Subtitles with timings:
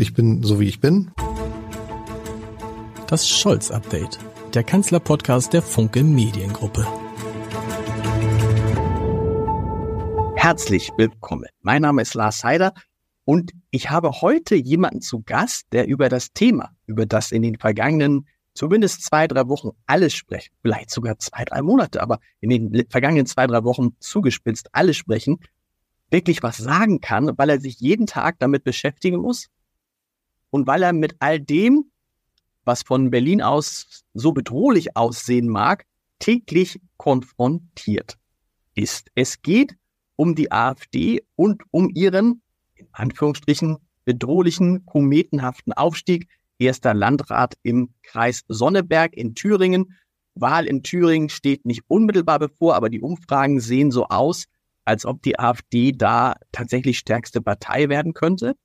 [0.00, 1.10] Ich bin so wie ich bin.
[3.08, 4.20] Das Scholz-Update,
[4.54, 6.86] der Kanzler-Podcast der Funke Mediengruppe.
[10.36, 11.48] Herzlich willkommen.
[11.62, 12.74] Mein Name ist Lars Heider
[13.24, 17.58] und ich habe heute jemanden zu Gast, der über das Thema, über das in den
[17.58, 22.86] vergangenen zumindest zwei, drei Wochen alles sprechen, vielleicht sogar zwei, drei Monate, aber in den
[22.88, 25.40] vergangenen zwei, drei Wochen zugespitzt alles sprechen,
[26.08, 29.48] wirklich was sagen kann, weil er sich jeden Tag damit beschäftigen muss,
[30.50, 31.90] und weil er mit all dem,
[32.64, 35.84] was von Berlin aus so bedrohlich aussehen mag,
[36.18, 38.18] täglich konfrontiert
[38.74, 39.10] ist.
[39.14, 39.76] Es geht
[40.16, 42.42] um die AfD und um ihren,
[42.74, 46.28] in Anführungsstrichen, bedrohlichen, kometenhaften Aufstieg.
[46.58, 49.96] Erster Landrat im Kreis Sonneberg in Thüringen.
[50.34, 54.46] Wahl in Thüringen steht nicht unmittelbar bevor, aber die Umfragen sehen so aus,
[54.84, 58.56] als ob die AfD da tatsächlich stärkste Partei werden könnte.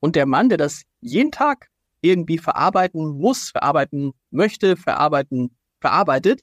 [0.00, 1.68] Und der Mann, der das jeden Tag
[2.00, 6.40] irgendwie verarbeiten muss, verarbeiten möchte, verarbeiten, verarbeitet,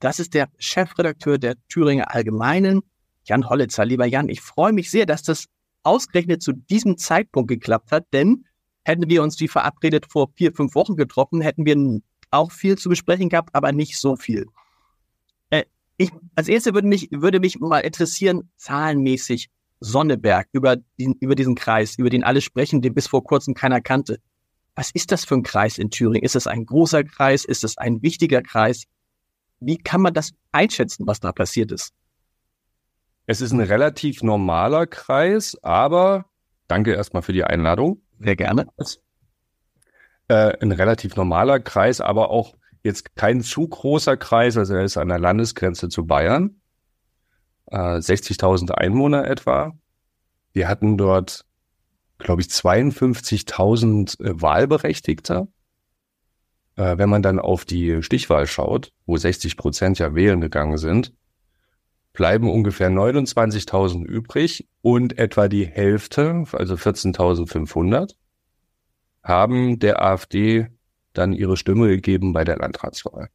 [0.00, 2.82] das ist der Chefredakteur der Thüringer Allgemeinen,
[3.24, 3.84] Jan Hollitzer.
[3.84, 5.46] Lieber Jan, ich freue mich sehr, dass das
[5.82, 8.44] ausgerechnet zu diesem Zeitpunkt geklappt hat, denn
[8.84, 12.88] hätten wir uns wie verabredet vor vier, fünf Wochen getroffen, hätten wir auch viel zu
[12.88, 14.46] besprechen gehabt, aber nicht so viel.
[15.50, 15.64] Äh,
[15.96, 19.48] ich, als erstes würde mich, würde mich mal interessieren, zahlenmäßig,
[19.80, 23.80] Sonneberg, über, diesen, über diesen Kreis, über den alle sprechen, den bis vor kurzem keiner
[23.80, 24.18] kannte.
[24.74, 26.22] Was ist das für ein Kreis in Thüringen?
[26.22, 27.44] Ist es ein großer Kreis?
[27.44, 28.84] Ist es ein wichtiger Kreis?
[29.60, 31.92] Wie kann man das einschätzen, was da passiert ist?
[33.26, 36.26] Es ist ein relativ normaler Kreis, aber
[36.68, 38.02] danke erstmal für die Einladung.
[38.20, 38.66] Sehr gerne.
[40.28, 44.96] Äh, ein relativ normaler Kreis, aber auch jetzt kein zu großer Kreis, also er ist
[44.96, 46.60] an der Landesgrenze zu Bayern
[47.66, 49.72] äh, 60.000 Einwohner etwa.
[50.52, 51.44] Wir hatten dort,
[52.18, 55.48] glaube ich, 52.000 äh, Wahlberechtigte.
[56.76, 61.12] Äh, wenn man dann auf die Stichwahl schaut, wo 60 Prozent ja wählen gegangen sind,
[62.12, 68.14] bleiben ungefähr 29.000 übrig und etwa die Hälfte, also 14.500,
[69.22, 70.68] haben der AfD
[71.12, 73.28] dann ihre Stimme gegeben bei der Landratswahl.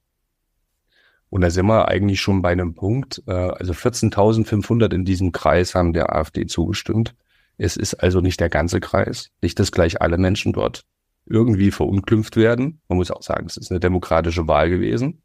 [1.31, 5.74] Und da sind wir eigentlich schon bei einem Punkt, äh, also 14.500 in diesem Kreis
[5.74, 7.16] haben der AfD zugestimmt.
[7.58, 10.84] Es ist also nicht der ganze Kreis, nicht, dass gleich alle Menschen dort
[11.25, 12.81] irgendwie verunglimpft werden.
[12.90, 15.22] Man muss auch sagen, es ist eine demokratische Wahl gewesen.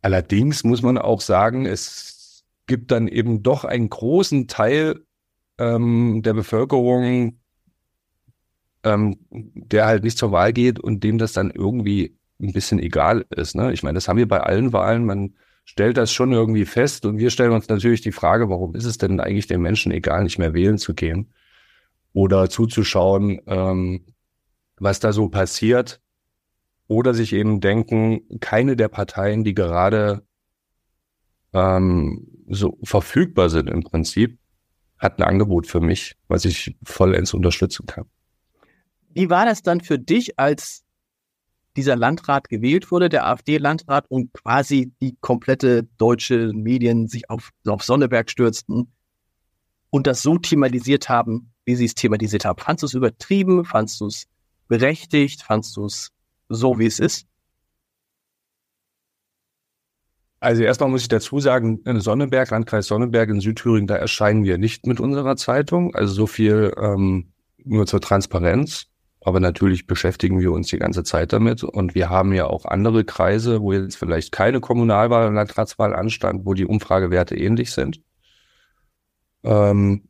[0.00, 5.04] Allerdings muss man auch sagen, es gibt dann eben doch einen großen Teil
[5.58, 7.40] ähm, der Bevölkerung,
[8.84, 12.16] ähm, der halt nicht zur Wahl geht und dem das dann irgendwie
[12.48, 13.54] ein bisschen egal ist.
[13.54, 13.72] Ne?
[13.72, 15.04] Ich meine, das haben wir bei allen Wahlen.
[15.04, 15.34] Man
[15.64, 18.98] stellt das schon irgendwie fest und wir stellen uns natürlich die Frage, warum ist es
[18.98, 21.32] denn eigentlich den Menschen egal, nicht mehr wählen zu gehen
[22.12, 24.04] oder zuzuschauen, ähm,
[24.76, 26.00] was da so passiert
[26.86, 30.22] oder sich eben denken, keine der Parteien, die gerade
[31.52, 34.38] ähm, so verfügbar sind im Prinzip,
[34.98, 38.04] hat ein Angebot für mich, was ich vollends unterstützen kann.
[39.14, 40.83] Wie war das dann für dich, als
[41.76, 47.82] dieser Landrat gewählt wurde, der AfD-Landrat, und quasi die komplette deutsche Medien sich auf, auf
[47.82, 48.92] Sonneberg stürzten
[49.90, 52.60] und das so thematisiert haben, wie sie es thematisiert haben.
[52.60, 53.64] Fandst du es übertrieben?
[53.64, 54.26] Fandst du es
[54.68, 55.42] berechtigt?
[55.42, 56.10] Fandst du es
[56.48, 57.26] so, wie es ist?
[60.40, 64.58] Also erstmal muss ich dazu sagen, in Sonneberg, Landkreis Sonneberg in Südthüringen, da erscheinen wir
[64.58, 65.94] nicht mit unserer Zeitung.
[65.94, 67.32] Also so viel ähm,
[67.64, 68.86] nur zur Transparenz.
[69.24, 71.64] Aber natürlich beschäftigen wir uns die ganze Zeit damit.
[71.64, 76.44] Und wir haben ja auch andere Kreise, wo jetzt vielleicht keine Kommunalwahl und Landratswahl anstand,
[76.44, 78.02] wo die Umfragewerte ähnlich sind.
[79.42, 80.08] Ähm,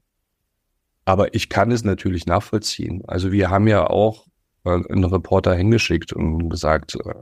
[1.05, 3.03] aber ich kann es natürlich nachvollziehen.
[3.07, 4.27] Also wir haben ja auch
[4.65, 7.15] äh, einen Reporter hingeschickt und gesagt, äh,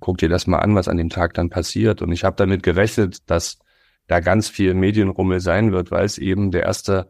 [0.00, 2.02] guck dir das mal an, was an dem Tag dann passiert.
[2.02, 3.58] Und ich habe damit gerechnet, dass
[4.08, 7.08] da ganz viel Medienrummel sein wird, weil es eben der erste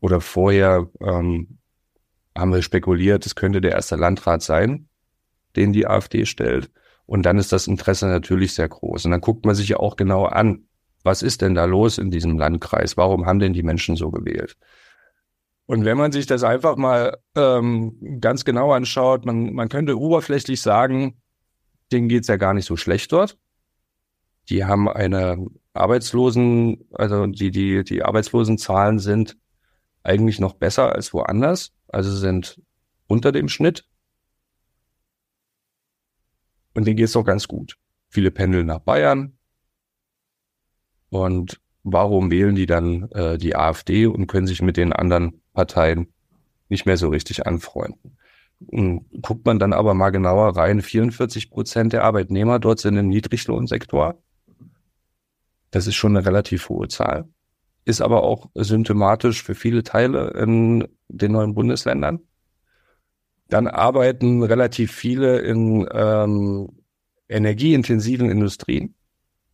[0.00, 1.58] oder vorher ähm,
[2.38, 4.88] haben wir spekuliert, es könnte der erste Landrat sein,
[5.56, 6.70] den die AfD stellt.
[7.06, 9.06] Und dann ist das Interesse natürlich sehr groß.
[9.06, 10.68] Und dann guckt man sich ja auch genau an,
[11.04, 12.96] was ist denn da los in diesem Landkreis?
[12.96, 14.56] Warum haben denn die Menschen so gewählt?
[15.66, 20.60] Und wenn man sich das einfach mal ähm, ganz genau anschaut, man, man könnte oberflächlich
[20.60, 21.20] sagen,
[21.92, 23.38] denen geht's ja gar nicht so schlecht dort.
[24.48, 29.36] Die haben eine Arbeitslosen, also die, die, die Arbeitslosenzahlen sind
[30.02, 32.60] eigentlich noch besser als woanders also sind
[33.06, 33.86] unter dem Schnitt.
[36.74, 37.76] Und denen geht es doch ganz gut.
[38.08, 39.38] Viele pendeln nach Bayern.
[41.10, 46.12] Und warum wählen die dann äh, die AfD und können sich mit den anderen Parteien
[46.68, 48.18] nicht mehr so richtig anfreunden.
[48.66, 53.08] Und guckt man dann aber mal genauer rein, 44 Prozent der Arbeitnehmer dort sind im
[53.08, 54.20] Niedriglohnsektor.
[55.70, 57.28] Das ist schon eine relativ hohe Zahl,
[57.84, 62.20] ist aber auch symptomatisch für viele Teile in den neuen Bundesländern.
[63.48, 66.68] Dann arbeiten relativ viele in ähm,
[67.28, 68.94] energieintensiven Industrien.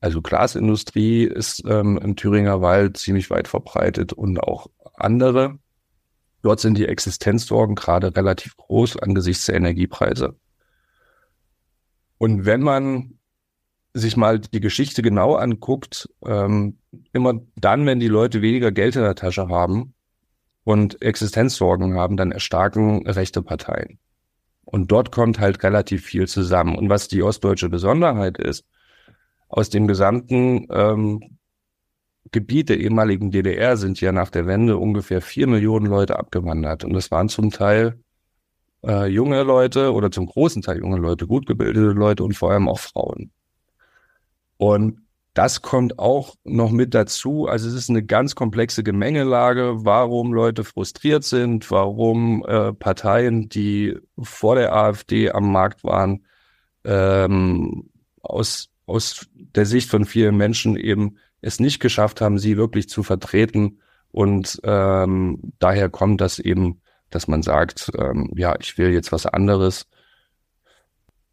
[0.01, 5.59] Also Glasindustrie ist ähm, im Thüringer Wald ziemlich weit verbreitet und auch andere.
[6.43, 10.37] Dort sind die Existenzsorgen gerade relativ groß angesichts der Energiepreise.
[12.19, 13.19] Und wenn man
[13.95, 16.79] sich mal die Geschichte genau anguckt, ähm,
[17.13, 19.95] immer dann, wenn die Leute weniger Geld in der Tasche haben
[20.65, 23.99] und Existenzsorgen haben, dann erstarken rechte Parteien.
[24.65, 26.77] Und dort kommt halt relativ viel zusammen.
[26.77, 28.65] Und was die ostdeutsche Besonderheit ist,
[29.49, 31.39] aus dem gesamten ähm,
[32.33, 36.83] Gebiet der ehemaligen DDR sind ja nach der Wende ungefähr vier Millionen Leute abgewandert.
[36.85, 38.01] Und das waren zum Teil
[38.83, 42.69] äh, junge Leute oder zum großen Teil junge Leute, gut gebildete Leute und vor allem
[42.69, 43.31] auch Frauen.
[44.57, 45.04] Und
[45.35, 47.49] das kommt auch noch mit dazu.
[47.49, 53.99] Also es ist eine ganz komplexe Gemengelage, warum Leute frustriert sind, warum äh, Parteien, die
[54.17, 56.25] vor der AfD am Markt waren,
[56.85, 57.91] ähm,
[58.23, 63.03] aus, aus der Sicht von vielen Menschen eben es nicht geschafft haben, sie wirklich zu
[63.03, 63.81] vertreten.
[64.13, 69.27] Und ähm, daher kommt das eben, dass man sagt, ähm, ja, ich will jetzt was
[69.27, 69.87] anderes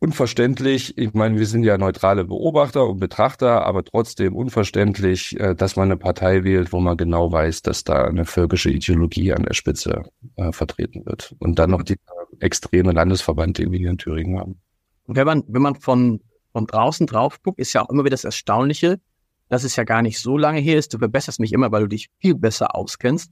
[0.02, 0.98] unverständlich.
[0.98, 5.86] Ich meine, wir sind ja neutrale Beobachter und Betrachter, aber trotzdem unverständlich, äh, dass man
[5.86, 10.04] eine Partei wählt, wo man genau weiß, dass da eine völkische Ideologie an der Spitze
[10.38, 11.36] äh, vertreten wird.
[11.38, 11.98] Und dann noch die
[12.40, 14.60] extreme Landesverband, den wir hier in Thüringen haben.
[15.06, 16.20] Und wenn man, wenn man von,
[16.52, 19.00] von draußen drauf guckt, ist ja auch immer wieder das Erstaunliche,
[19.50, 20.96] dass es ja gar nicht so lange her ist.
[20.96, 23.32] Du verbesserst mich immer, weil du dich viel besser auskennst,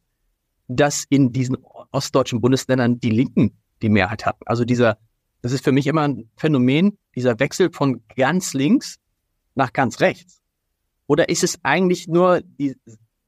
[0.67, 1.57] dass in diesen
[1.91, 4.43] ostdeutschen Bundesländern die Linken die Mehrheit hatten.
[4.45, 4.99] Also dieser
[5.41, 8.97] das ist für mich immer ein Phänomen, dieser Wechsel von ganz links
[9.55, 10.41] nach ganz rechts.
[11.07, 12.75] Oder ist es eigentlich nur die,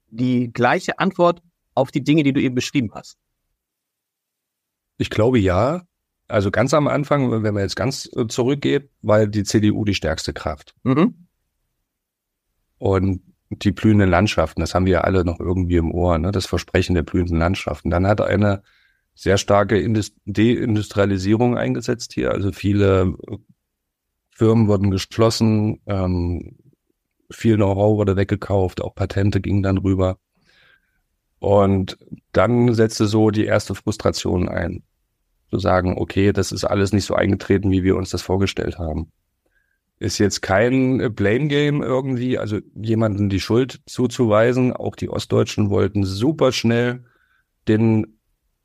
[0.08, 1.42] die gleiche Antwort
[1.74, 3.18] auf die Dinge, die du eben beschrieben hast?
[4.98, 5.84] Ich glaube ja.
[6.28, 10.74] Also ganz am Anfang, wenn man jetzt ganz zurückgeht, war die CDU die stärkste Kraft.
[10.84, 11.28] Mhm.
[12.78, 16.32] Und die blühenden Landschaften, das haben wir ja alle noch irgendwie im Ohr, ne?
[16.32, 17.90] das Versprechen der blühenden Landschaften.
[17.90, 18.64] Dann hat eine
[19.14, 19.82] sehr starke
[20.26, 22.32] Deindustrialisierung eingesetzt hier.
[22.32, 23.16] Also viele
[24.32, 26.58] Firmen wurden geschlossen, ähm,
[27.30, 30.18] viel Know-how wurde weggekauft, auch Patente gingen dann rüber.
[31.40, 31.98] Und
[32.34, 34.84] dann setzte so die erste Frustration ein.
[35.50, 39.12] Zu sagen, okay, das ist alles nicht so eingetreten, wie wir uns das vorgestellt haben.
[40.00, 44.72] Ist jetzt kein Blame Game irgendwie, also jemanden die Schuld zuzuweisen.
[44.72, 47.04] Auch die Ostdeutschen wollten super schnell
[47.68, 48.21] den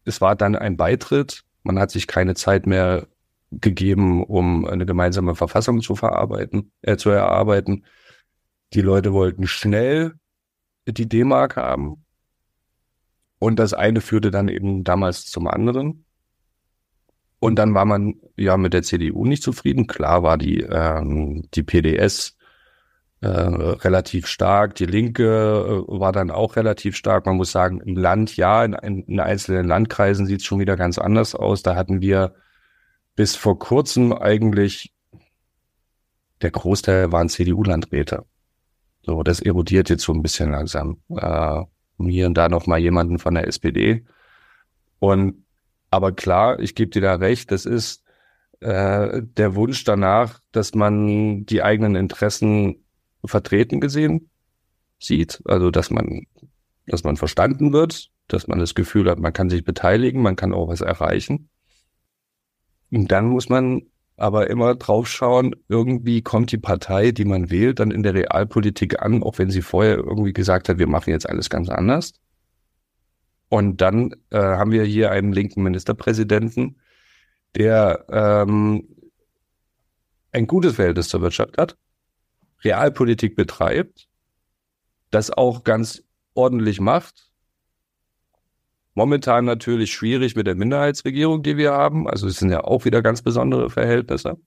[0.06, 1.44] es war dann ein Beitritt.
[1.62, 3.06] Man hat sich keine Zeit mehr
[3.50, 7.84] gegeben, um eine gemeinsame Verfassung zu verarbeiten, äh, zu erarbeiten.
[8.72, 10.14] Die Leute wollten schnell
[10.86, 12.04] die D-Mark haben.
[13.38, 16.04] Und das eine führte dann eben damals zum anderen.
[17.38, 19.86] Und dann war man ja mit der CDU nicht zufrieden.
[19.86, 22.35] Klar war die, ähm, die PDS
[23.20, 24.74] äh, relativ stark.
[24.74, 27.26] Die Linke äh, war dann auch relativ stark.
[27.26, 30.98] Man muss sagen, im Land ja, in, in einzelnen Landkreisen sieht es schon wieder ganz
[30.98, 31.62] anders aus.
[31.62, 32.34] Da hatten wir
[33.14, 34.92] bis vor kurzem eigentlich
[36.42, 38.24] der Großteil waren CDU-Landräte.
[39.02, 41.00] So, das erodiert jetzt so ein bisschen langsam.
[41.16, 41.62] Äh,
[41.98, 44.04] hier und da noch mal jemanden von der SPD.
[44.98, 45.44] Und
[45.90, 48.04] aber klar, ich gebe dir da recht, das ist
[48.60, 52.85] äh, der Wunsch danach, dass man die eigenen Interessen
[53.26, 54.30] vertreten gesehen
[54.98, 55.42] sieht.
[55.44, 56.26] Also, dass man,
[56.86, 60.52] dass man verstanden wird, dass man das Gefühl hat, man kann sich beteiligen, man kann
[60.52, 61.48] auch was erreichen.
[62.90, 63.82] Und dann muss man
[64.16, 69.02] aber immer drauf schauen, irgendwie kommt die Partei, die man wählt, dann in der Realpolitik
[69.02, 72.14] an, auch wenn sie vorher irgendwie gesagt hat, wir machen jetzt alles ganz anders.
[73.48, 76.80] Und dann äh, haben wir hier einen linken Ministerpräsidenten,
[77.54, 78.88] der ähm,
[80.32, 81.76] ein gutes Verhältnis zur Wirtschaft hat,
[82.66, 84.08] Realpolitik betreibt,
[85.10, 86.02] das auch ganz
[86.34, 87.30] ordentlich macht.
[88.94, 92.08] Momentan natürlich schwierig mit der Minderheitsregierung, die wir haben.
[92.08, 94.38] Also es sind ja auch wieder ganz besondere Verhältnisse.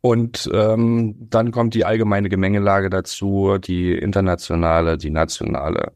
[0.00, 5.92] Und ähm, dann kommt die allgemeine Gemengelage dazu, die internationale, die nationale.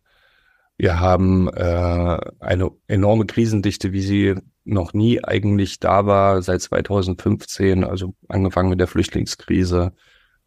[0.76, 4.34] Wir haben äh, eine enorme Krisendichte, wie sie
[4.64, 9.92] noch nie eigentlich da war, seit 2015, also angefangen mit der Flüchtlingskrise,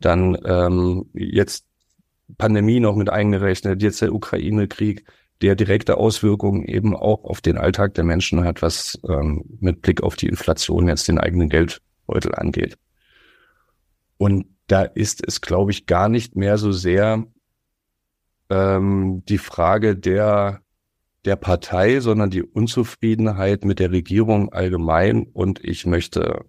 [0.06, 1.66] dann ähm, jetzt
[2.38, 5.06] Pandemie noch mit eingerechnet, jetzt der Ukraine-Krieg.
[5.44, 10.02] der direkte Auswirkungen eben auch auf den Alltag der Menschen hat, was ähm, mit Blick
[10.02, 12.78] auf die Inflation jetzt den eigenen Geldbeutel angeht.
[14.18, 17.26] Und da ist es, glaube ich, gar nicht mehr so sehr
[18.50, 20.62] ähm, die Frage der,
[21.26, 25.24] der Partei, sondern die Unzufriedenheit mit der Regierung allgemein.
[25.34, 26.46] Und ich möchte,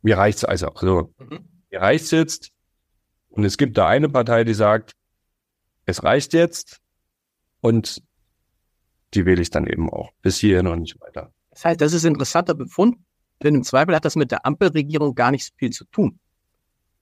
[0.00, 1.40] mir reicht's also, also mhm.
[1.70, 2.50] Mir reicht's jetzt.
[3.28, 4.92] Und es gibt da eine Partei, die sagt,
[5.86, 6.80] es reicht jetzt.
[7.60, 8.02] Und
[9.14, 10.10] die wähle ich dann eben auch.
[10.22, 11.32] Bis hierhin und nicht weiter.
[11.50, 12.96] Das heißt, das ist ein interessanter Befund,
[13.42, 16.18] denn im Zweifel hat das mit der Ampelregierung gar nicht so viel zu tun.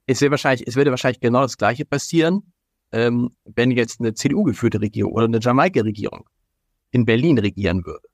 [0.05, 2.51] Es, wird wahrscheinlich, es würde wahrscheinlich genau das Gleiche passieren,
[2.91, 6.27] ähm, wenn jetzt eine CDU-geführte Regierung oder eine Jamaika-Regierung
[6.91, 8.08] in Berlin regieren würde.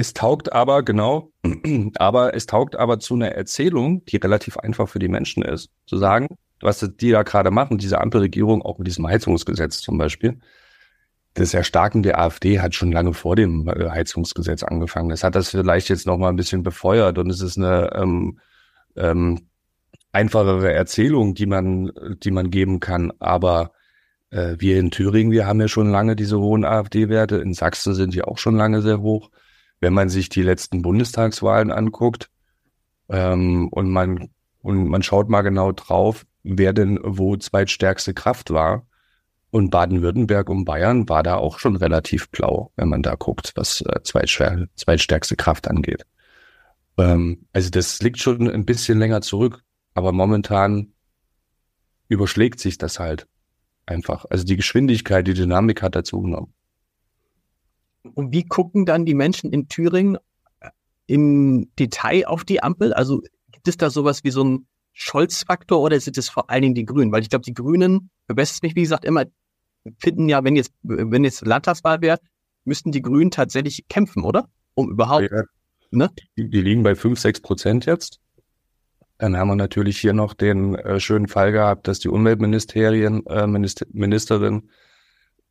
[0.00, 1.30] Es taugt aber, genau,
[1.96, 5.68] aber es taugt aber zu einer Erzählung, die relativ einfach für die Menschen ist.
[5.84, 10.40] Zu sagen, was die da gerade machen, diese Ampelregierung, auch mit diesem Heizungsgesetz zum Beispiel,
[11.34, 15.10] das Erstarken der AfD hat schon lange vor dem äh, Heizungsgesetz angefangen.
[15.10, 18.38] Das hat das vielleicht jetzt noch mal ein bisschen befeuert und es ist eine ähm,
[18.96, 19.48] ähm,
[20.12, 21.92] einfachere Erzählung, die man,
[22.22, 23.12] die man geben kann.
[23.18, 23.72] Aber
[24.30, 27.36] äh, wir in Thüringen, wir haben ja schon lange diese hohen AfD-Werte.
[27.36, 29.28] In Sachsen sind die auch schon lange sehr hoch.
[29.80, 32.30] Wenn man sich die letzten Bundestagswahlen anguckt
[33.08, 34.30] ähm, und man
[34.62, 38.86] und man schaut mal genau drauf, wer denn wo zweitstärkste Kraft war.
[39.52, 43.80] Und Baden-Württemberg und Bayern war da auch schon relativ blau, wenn man da guckt, was
[43.80, 46.06] äh, zweitstärkste Kraft angeht.
[46.98, 49.64] Ähm, also das liegt schon ein bisschen länger zurück.
[49.94, 50.92] Aber momentan
[52.08, 53.26] überschlägt sich das halt
[53.86, 54.24] einfach.
[54.30, 56.54] Also die Geschwindigkeit, die Dynamik hat dazu genommen.
[58.14, 60.16] Und wie gucken dann die Menschen in Thüringen
[60.60, 60.70] äh,
[61.06, 62.92] im Detail auf die Ampel?
[62.92, 66.74] Also gibt es da sowas wie so ein Scholz-Faktor oder sind es vor allen Dingen
[66.74, 67.12] die Grünen?
[67.12, 69.24] Weil ich glaube, die Grünen, verbessert mich, wie gesagt, immer
[69.98, 72.18] finden ja, wenn jetzt, wenn jetzt Landtagswahl wäre,
[72.64, 74.48] müssten die Grünen tatsächlich kämpfen, oder?
[74.74, 75.30] Um überhaupt.
[75.30, 75.42] Ja,
[75.90, 76.10] ne?
[76.36, 78.20] die, die liegen bei 5, 6 Prozent jetzt.
[79.18, 83.46] Dann haben wir natürlich hier noch den äh, schönen Fall gehabt, dass die Umweltministerien, äh,
[83.46, 84.70] Minister, Ministerin,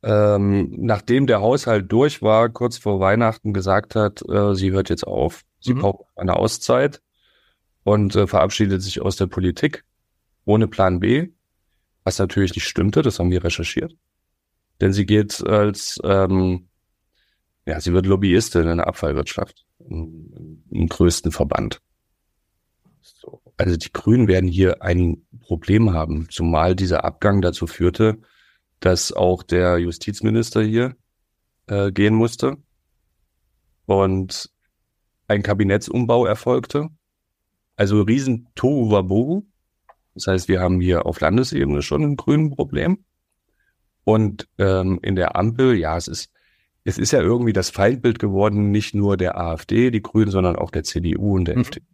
[0.02, 5.06] ähm, nachdem der Haushalt durch war, kurz vor Weihnachten gesagt hat, äh, sie hört jetzt
[5.06, 5.42] auf.
[5.60, 5.80] Sie mhm.
[5.80, 7.02] braucht eine Auszeit
[7.84, 9.84] und äh, verabschiedet sich aus der Politik
[10.44, 11.28] ohne Plan B,
[12.04, 13.94] was natürlich nicht stimmte, das haben wir recherchiert.
[14.80, 16.68] Denn sie geht als, ähm,
[17.66, 21.82] ja, sie wird Lobbyistin in der Abfallwirtschaft, im, im größten Verband.
[23.02, 23.42] So.
[23.58, 28.18] Also die Grünen werden hier ein Problem haben, zumal dieser Abgang dazu führte,
[28.80, 30.96] dass auch der Justizminister hier
[31.66, 32.56] äh, gehen musste
[33.86, 34.50] und
[35.28, 36.88] ein Kabinettsumbau erfolgte.
[37.76, 39.44] Also riesen Tohu
[40.14, 43.04] Das heißt, wir haben hier auf Landesebene schon ein grünen Problem.
[44.04, 46.32] Und ähm, in der Ampel, ja, es ist,
[46.84, 50.70] es ist ja irgendwie das Feindbild geworden, nicht nur der AfD, die Grünen, sondern auch
[50.70, 51.62] der CDU und der mhm.
[51.62, 51.86] FDP.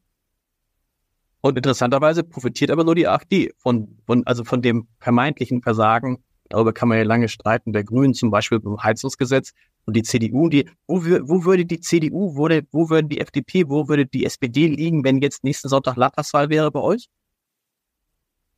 [1.41, 6.25] Und interessanterweise profitiert aber nur die AfD von, von, also von dem vermeintlichen Versagen.
[6.49, 9.53] Darüber kann man ja lange streiten, der Grünen zum Beispiel beim Heizungsgesetz
[9.85, 10.49] und die CDU.
[10.49, 14.25] Die, wo, wo würde die CDU, wo, der, wo würde die FDP, wo würde die
[14.25, 17.09] SPD liegen, wenn jetzt nächsten Sonntag Landtagswahl wäre bei euch?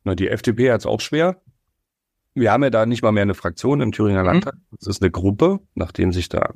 [0.04, 1.40] Na, die FDP hat es auch schwer.
[2.34, 4.26] Wir haben ja da nicht mal mehr eine Fraktion im Thüringer mhm.
[4.26, 4.54] Landtag.
[4.80, 6.54] Es ist eine Gruppe, nachdem sich da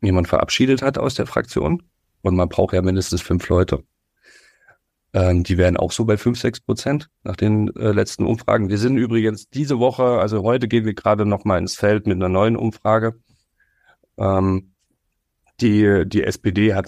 [0.00, 1.82] jemand verabschiedet hat aus der Fraktion.
[2.22, 3.84] Und man braucht ja mindestens fünf Leute.
[5.14, 8.70] Ähm, die wären auch so bei 5, 6 Prozent nach den äh, letzten Umfragen.
[8.70, 12.16] Wir sind übrigens diese Woche, also heute gehen wir gerade noch mal ins Feld mit
[12.16, 13.20] einer neuen Umfrage.
[14.16, 14.74] Ähm,
[15.60, 16.86] die, die SPD hat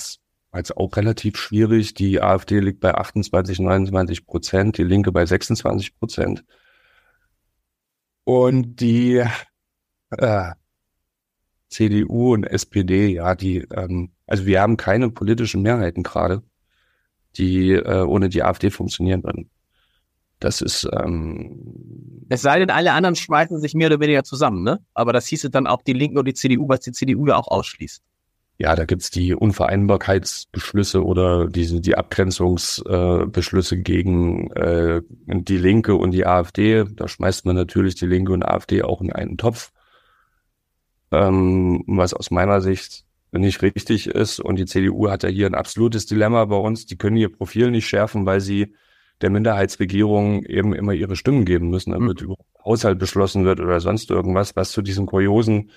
[0.52, 1.94] es auch relativ schwierig.
[1.94, 6.44] Die AfD liegt bei 28, 29 Prozent, die Linke bei 26 Prozent.
[8.24, 9.22] Und die
[10.10, 10.52] äh,
[11.68, 16.42] CDU und SPD, ja, die, ähm, also wir haben keine politischen Mehrheiten gerade
[17.36, 19.50] die äh, ohne die AfD funktionieren würden.
[20.40, 20.88] Das ist.
[20.92, 24.80] Ähm, es sei denn, alle anderen schmeißen sich mehr oder weniger zusammen, ne?
[24.94, 27.48] Aber das hieße dann auch die Linken und die CDU, was die CDU ja auch
[27.48, 28.02] ausschließt.
[28.56, 36.12] Ja, da gibt's die Unvereinbarkeitsbeschlüsse oder diese die Abgrenzungsbeschlüsse äh, gegen äh, die Linke und
[36.12, 36.84] die AfD.
[36.84, 39.72] Da schmeißt man natürlich die Linke und AfD auch in einen Topf.
[41.10, 43.04] Ähm, was aus meiner Sicht
[43.38, 44.40] nicht richtig ist.
[44.40, 46.86] Und die CDU hat ja hier ein absolutes Dilemma bei uns.
[46.86, 48.74] Die können ihr Profil nicht schärfen, weil sie
[49.20, 52.26] der Minderheitsregierung eben immer ihre Stimmen geben müssen, damit mhm.
[52.26, 55.70] über Haushalt beschlossen wird oder sonst irgendwas, was zu diesem kuriosen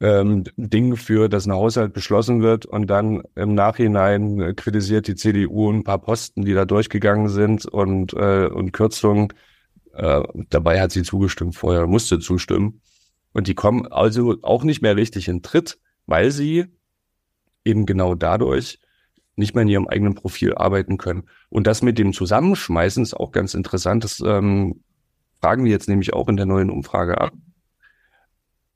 [0.00, 5.70] ähm, Ding führt, dass ein Haushalt beschlossen wird und dann im Nachhinein kritisiert die CDU
[5.70, 9.28] ein paar Posten, die da durchgegangen sind und, äh, und Kürzungen.
[9.92, 12.80] Äh, dabei hat sie zugestimmt, vorher musste zustimmen.
[13.32, 16.66] Und die kommen also auch nicht mehr richtig in Tritt, weil sie
[17.64, 18.78] eben genau dadurch
[19.36, 21.24] nicht mehr in ihrem eigenen Profil arbeiten können.
[21.48, 24.04] Und das mit dem Zusammenschmeißen ist auch ganz interessant.
[24.04, 24.82] Das ähm,
[25.40, 27.32] fragen wir jetzt nämlich auch in der neuen Umfrage ab.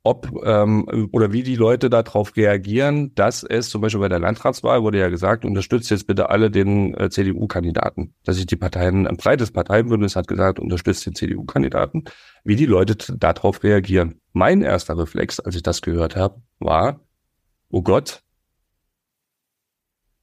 [0.04, 4.82] Ob ähm, oder wie die Leute darauf reagieren, dass es zum Beispiel bei der Landratswahl
[4.82, 8.14] wurde ja gesagt, unterstützt jetzt bitte alle den äh, CDU-Kandidaten.
[8.24, 12.04] Dass sich die Parteien, ein breites Parteienbündnis hat gesagt, unterstützt den CDU-Kandidaten.
[12.42, 14.20] Wie die Leute darauf reagieren.
[14.32, 17.00] Mein erster Reflex, als ich das gehört habe, war,
[17.70, 18.22] oh Gott,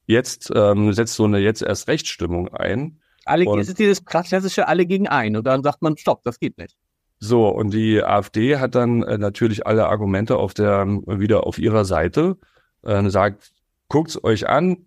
[0.06, 3.00] Jetzt ähm, setzt so eine jetzt erst Rechtsstimmung ein.
[3.24, 6.38] Alle, und, es ist dieses klassische alle gegen ein und dann sagt man, stopp, das
[6.38, 6.76] geht nicht.
[7.18, 11.84] So, und die AfD hat dann äh, natürlich alle Argumente auf der, wieder auf ihrer
[11.84, 12.38] Seite,
[12.82, 13.52] äh, sagt,
[13.88, 14.86] guckt's euch an,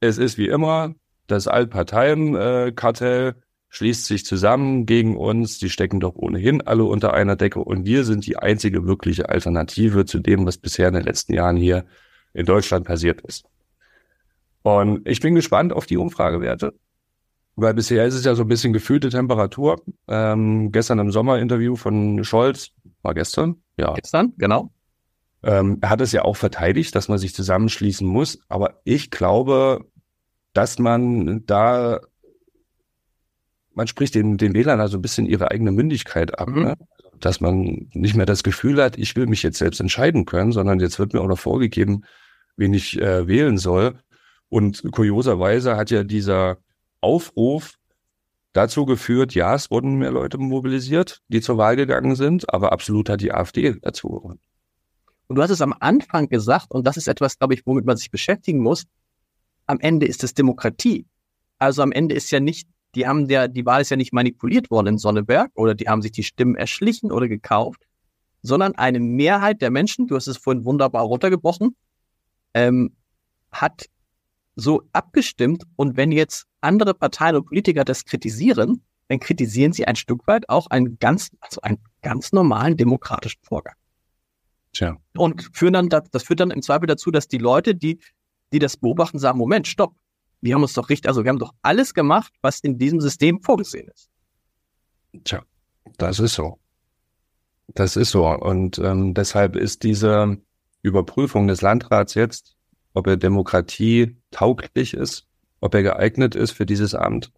[0.00, 0.94] es ist wie immer,
[1.28, 3.34] das Altparteienkartell
[3.76, 8.04] schließt sich zusammen gegen uns, die stecken doch ohnehin alle unter einer Decke und wir
[8.04, 11.84] sind die einzige wirkliche Alternative zu dem, was bisher in den letzten Jahren hier
[12.32, 13.44] in Deutschland passiert ist.
[14.62, 16.72] Und ich bin gespannt auf die Umfragewerte,
[17.54, 19.82] weil bisher ist es ja so ein bisschen gefühlte Temperatur.
[20.08, 22.70] Ähm, gestern im Sommerinterview von Scholz,
[23.02, 23.56] war gestern?
[23.76, 23.92] Ja.
[23.92, 24.70] Gestern, genau.
[25.42, 28.38] Ähm, er hat es ja auch verteidigt, dass man sich zusammenschließen muss.
[28.48, 29.84] Aber ich glaube,
[30.54, 32.00] dass man da,
[33.76, 36.48] man spricht den, den Wählern also ein bisschen ihre eigene Mündigkeit ab.
[36.48, 36.62] Mhm.
[36.62, 36.74] Ne?
[37.20, 40.80] Dass man nicht mehr das Gefühl hat, ich will mich jetzt selbst entscheiden können, sondern
[40.80, 42.02] jetzt wird mir auch noch vorgegeben,
[42.56, 43.98] wen ich äh, wählen soll.
[44.48, 46.58] Und kurioserweise hat ja dieser
[47.00, 47.74] Aufruf
[48.54, 53.10] dazu geführt, ja, es wurden mehr Leute mobilisiert, die zur Wahl gegangen sind, aber absolut
[53.10, 54.40] hat die AfD dazu gewonnen.
[55.26, 57.98] Und du hast es am Anfang gesagt, und das ist etwas, glaube ich, womit man
[57.98, 58.84] sich beschäftigen muss.
[59.66, 61.06] Am Ende ist es Demokratie.
[61.58, 64.70] Also am Ende ist ja nicht, die haben der, die Wahl ist ja nicht manipuliert
[64.70, 67.86] worden in Sonneberg oder die haben sich die Stimmen erschlichen oder gekauft,
[68.42, 71.76] sondern eine Mehrheit der Menschen, du hast es vorhin wunderbar runtergebrochen,
[72.54, 72.96] ähm,
[73.52, 73.86] hat
[74.56, 79.96] so abgestimmt und wenn jetzt andere Parteien und Politiker das kritisieren, dann kritisieren sie ein
[79.96, 83.74] Stück weit auch einen ganz, also einen ganz normalen demokratischen Vorgang.
[84.72, 84.96] Tja.
[85.16, 88.00] Und führen dann, das führt dann im Zweifel dazu, dass die Leute, die,
[88.52, 89.94] die das beobachten, sagen, Moment, stopp.
[90.40, 93.40] Wir haben uns doch richtig, also wir haben doch alles gemacht, was in diesem System
[93.42, 94.10] vorgesehen ist.
[95.24, 95.42] Tja,
[95.98, 96.58] das ist so.
[97.68, 98.26] Das ist so.
[98.26, 100.38] Und ähm, deshalb ist diese
[100.82, 102.56] Überprüfung des Landrats jetzt
[102.96, 105.26] ob er Demokratie tauglich ist,
[105.60, 107.30] ob er geeignet ist für dieses Amt,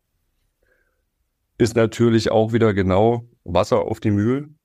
[1.58, 4.56] ist natürlich auch wieder genau Wasser auf die Mühlen.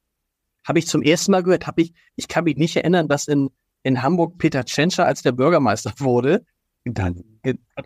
[0.68, 3.50] Habe ich zum ersten Mal gehört, habe ich, ich kann mich nicht erinnern, dass in,
[3.82, 6.46] in Hamburg Peter Tschentscher als der Bürgermeister wurde,
[6.86, 7.24] dann,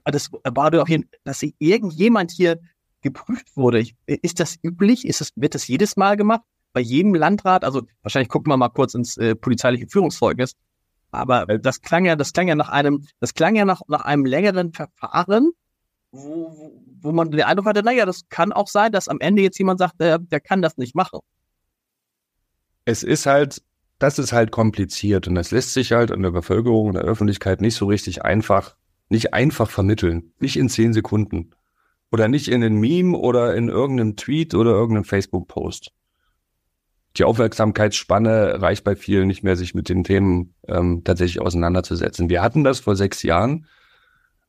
[0.05, 2.60] das war doch hier, dass irgendjemand hier
[3.01, 3.86] geprüft wurde.
[4.05, 5.05] Ist das üblich?
[5.05, 6.41] Ist das, wird das jedes Mal gemacht?
[6.73, 7.63] Bei jedem Landrat?
[7.63, 10.53] Also wahrscheinlich gucken wir mal kurz ins äh, polizeiliche Führungszeugnis.
[11.12, 14.01] Aber äh, das klang ja, das klang ja nach einem, das klang ja nach, nach
[14.01, 15.51] einem längeren Verfahren,
[16.12, 19.57] wo, wo man den Eindruck hatte, naja, das kann auch sein, dass am Ende jetzt
[19.57, 21.19] jemand sagt, der, der kann das nicht machen.
[22.86, 23.62] Es ist halt,
[23.99, 27.62] das ist halt kompliziert und das lässt sich halt an der Bevölkerung und der Öffentlichkeit
[27.62, 28.77] nicht so richtig einfach,
[29.10, 30.34] nicht einfach vermitteln.
[30.39, 31.52] Nicht in zehn Sekunden.
[32.12, 35.91] Oder nicht in einem Meme oder in irgendeinem Tweet oder irgendeinem Facebook-Post
[37.17, 42.30] die Aufmerksamkeitsspanne reicht bei vielen nicht mehr, sich mit den Themen ähm, tatsächlich auseinanderzusetzen.
[42.30, 43.65] Wir hatten das vor sechs Jahren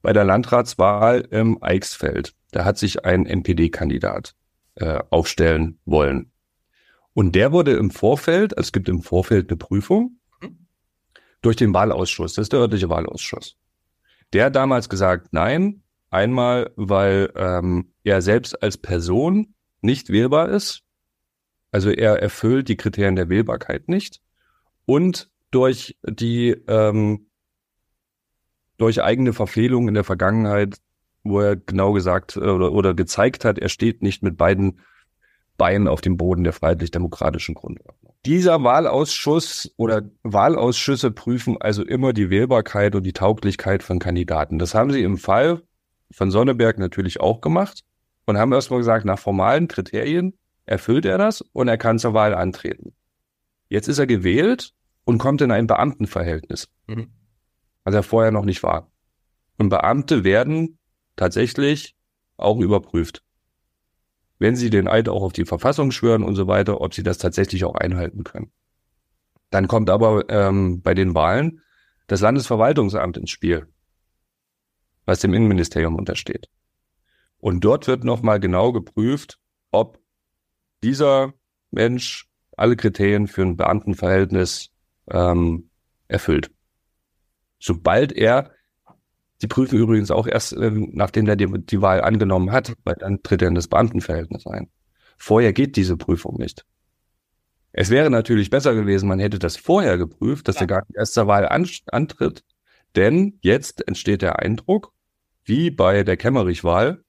[0.02, 2.34] bei der Landratswahl im Eichsfeld.
[2.50, 4.34] Da hat sich ein NPD-Kandidat
[4.76, 6.30] äh, aufstellen wollen.
[7.14, 10.18] Und der wurde im Vorfeld, also es gibt im Vorfeld eine Prüfung,
[11.40, 13.56] durch den Wahlausschuss, das ist der örtliche Wahlausschuss.
[14.32, 20.82] Der damals gesagt, nein, einmal, weil ähm, er selbst als Person nicht wählbar ist,
[21.70, 24.20] also er erfüllt die Kriterien der Wählbarkeit nicht
[24.86, 27.26] und durch die ähm,
[28.78, 30.78] durch eigene Verfehlungen in der Vergangenheit,
[31.24, 34.80] wo er genau gesagt äh, oder, oder gezeigt hat, er steht nicht mit beiden
[35.56, 38.07] Beinen auf dem Boden der freiheitlich-demokratischen Grundordnung.
[38.26, 44.58] Dieser Wahlausschuss oder Wahlausschüsse prüfen also immer die Wählbarkeit und die Tauglichkeit von Kandidaten.
[44.58, 45.62] Das haben sie im Fall
[46.10, 47.84] von Sonneberg natürlich auch gemacht
[48.26, 52.34] und haben erstmal gesagt, nach formalen Kriterien erfüllt er das und er kann zur Wahl
[52.34, 52.94] antreten.
[53.68, 54.72] Jetzt ist er gewählt
[55.04, 57.12] und kommt in ein Beamtenverhältnis, mhm.
[57.84, 58.90] was er vorher noch nicht war.
[59.58, 60.78] Und Beamte werden
[61.16, 61.96] tatsächlich
[62.36, 63.22] auch überprüft.
[64.38, 67.18] Wenn sie den Eid auch auf die Verfassung schwören und so weiter, ob sie das
[67.18, 68.52] tatsächlich auch einhalten können.
[69.50, 71.62] Dann kommt aber ähm, bei den Wahlen
[72.06, 73.66] das Landesverwaltungsamt ins Spiel,
[75.06, 76.48] was dem Innenministerium untersteht.
[77.38, 79.38] Und dort wird nochmal genau geprüft,
[79.70, 79.98] ob
[80.82, 81.34] dieser
[81.70, 84.70] Mensch alle Kriterien für ein Beamtenverhältnis
[85.10, 85.70] ähm,
[86.08, 86.50] erfüllt.
[87.58, 88.52] Sobald er,
[89.42, 93.22] die prüfen übrigens auch erst, ähm, nachdem er die, die Wahl angenommen hat, weil dann
[93.22, 94.70] tritt er in das Beamtenverhältnis ein.
[95.16, 96.64] Vorher geht diese Prüfung nicht.
[97.72, 100.62] Es wäre natürlich besser gewesen, man hätte das vorher geprüft, dass ja.
[100.62, 102.44] er gar nicht erst zur Wahl an, antritt.
[102.96, 104.92] Denn jetzt entsteht der Eindruck,
[105.44, 107.02] wie bei der Kemmerich-Wahl,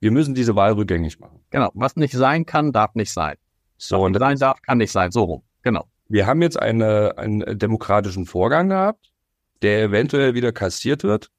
[0.00, 1.40] wir müssen diese Wahl rückgängig machen.
[1.50, 1.70] Genau.
[1.74, 3.36] Was nicht sein kann, darf nicht sein.
[3.76, 5.10] So, Was und sein darf, kann nicht sein.
[5.10, 5.42] So rum.
[5.62, 5.86] Genau.
[6.08, 9.12] Wir haben jetzt eine, einen demokratischen Vorgang gehabt,
[9.64, 11.30] der eventuell wieder kassiert wird,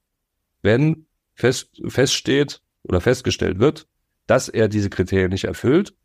[0.63, 3.87] wenn fest, feststeht oder festgestellt wird,
[4.25, 5.95] dass er diese Kriterien nicht erfüllt.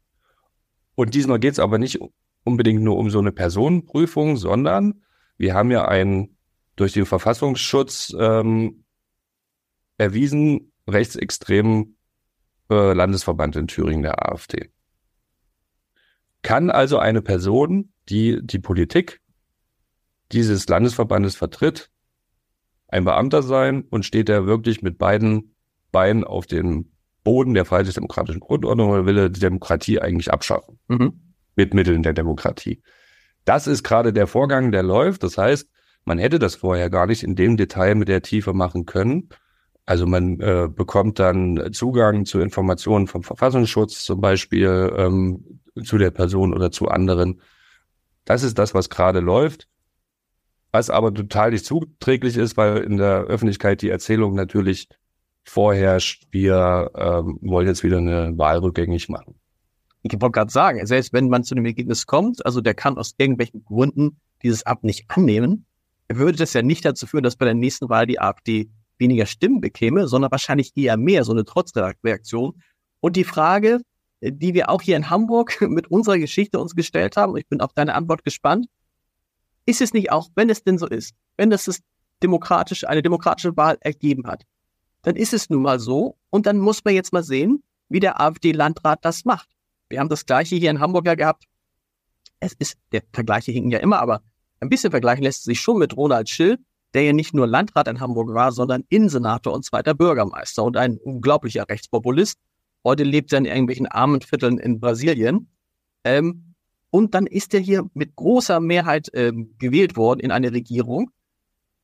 [0.95, 1.99] Und diesmal geht es aber nicht
[2.45, 5.03] unbedingt nur um so eine Personenprüfung, sondern
[5.39, 6.37] wir haben ja einen
[6.77, 8.85] durch den Verfassungsschutz ähm,
[9.97, 11.97] erwiesen rechtsextremen
[12.71, 14.71] äh, Landesverband in Thüringen, der AfD.
[16.43, 19.21] Kann also eine Person, die die Politik
[20.33, 21.91] dieses Landesverbandes vertritt,
[22.91, 25.55] ein Beamter sein und steht er wirklich mit beiden
[25.93, 26.91] Beinen auf dem
[27.25, 30.79] Boden der freiheitlich-demokratischen Grundordnung oder will er die Demokratie eigentlich abschaffen?
[30.89, 31.21] Mhm.
[31.57, 32.83] Mit Mitteln der Demokratie.
[33.45, 35.23] Das ist gerade der Vorgang, der läuft.
[35.23, 35.69] Das heißt,
[36.05, 39.29] man hätte das vorher gar nicht in dem Detail mit der Tiefe machen können.
[39.87, 46.11] Also man äh, bekommt dann Zugang zu Informationen vom Verfassungsschutz zum Beispiel ähm, zu der
[46.11, 47.41] Person oder zu anderen.
[48.25, 49.69] Das ist das, was gerade läuft.
[50.73, 54.89] Was aber total nicht zuträglich ist, weil in der Öffentlichkeit die Erzählung natürlich
[55.45, 59.35] vorherrscht, wir ähm, wollen jetzt wieder eine Wahl rückgängig machen.
[60.03, 63.15] Ich wollte gerade sagen, selbst wenn man zu dem Ergebnis kommt, also der kann aus
[63.19, 65.67] irgendwelchen Gründen dieses Ab nicht annehmen,
[66.09, 69.61] würde das ja nicht dazu führen, dass bei der nächsten Wahl die AfD weniger Stimmen
[69.61, 72.61] bekäme, sondern wahrscheinlich eher mehr, so eine Trotzreaktion.
[73.01, 73.81] Und die Frage,
[74.21, 77.73] die wir auch hier in Hamburg mit unserer Geschichte uns gestellt haben, ich bin auf
[77.75, 78.67] deine Antwort gespannt,
[79.71, 81.81] ist es nicht auch, wenn es denn so ist, wenn es das
[82.23, 84.45] demokratisch, eine demokratische Wahl ergeben hat,
[85.03, 88.21] dann ist es nun mal so und dann muss man jetzt mal sehen, wie der
[88.21, 89.49] AfD-Landrat das macht.
[89.89, 91.45] Wir haben das Gleiche hier in Hamburg ja gehabt.
[92.39, 94.23] Es ist, der Vergleiche hinken ja immer, aber
[94.61, 96.59] ein bisschen vergleichen lässt sich schon mit Ronald Schill,
[96.95, 100.99] der ja nicht nur Landrat in Hamburg war, sondern Innensenator und zweiter Bürgermeister und ein
[100.99, 102.39] unglaublicher Rechtspopulist.
[102.85, 105.51] Heute lebt er in irgendwelchen armen Vierteln in Brasilien.
[106.05, 106.50] Ähm,
[106.91, 111.11] und dann ist er hier mit großer Mehrheit ähm, gewählt worden in eine Regierung.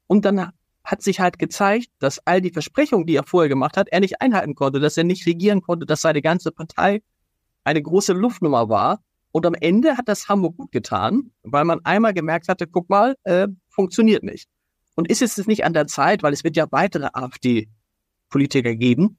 [0.06, 0.50] Und dann
[0.84, 4.20] hat sich halt gezeigt, dass all die Versprechungen, die er vorher gemacht hat, er nicht
[4.20, 7.02] einhalten konnte, dass er nicht regieren konnte, dass seine ganze Partei
[7.64, 9.02] eine große Luftnummer war.
[9.32, 13.16] Und am Ende hat das Hamburg gut getan, weil man einmal gemerkt hatte, guck mal,
[13.24, 14.48] äh, funktioniert nicht.
[14.94, 19.18] Und ist es nicht an der Zeit, weil es wird ja weitere AfD-Politiker geben,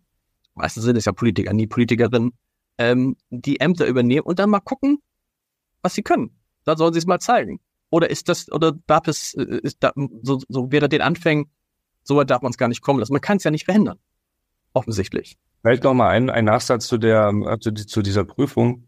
[0.56, 2.32] meistens sind es ja Politiker, nie Politikerinnen,
[2.80, 5.00] ähm, die Ämter übernehmen und dann mal gucken,
[5.82, 6.32] was sie können.
[6.64, 7.60] Dann sollen sie es mal zeigen.
[7.90, 11.50] Oder ist das, oder darf es, äh, ist da, so, so wäre den Anfängen,
[12.04, 13.14] so weit darf man es gar nicht kommen lassen.
[13.14, 14.00] Man kann es ja nicht verhindern.
[14.74, 15.38] Offensichtlich.
[15.62, 18.88] Vielleicht noch mal ein, ein Nachsatz zu der, zu, zu dieser Prüfung.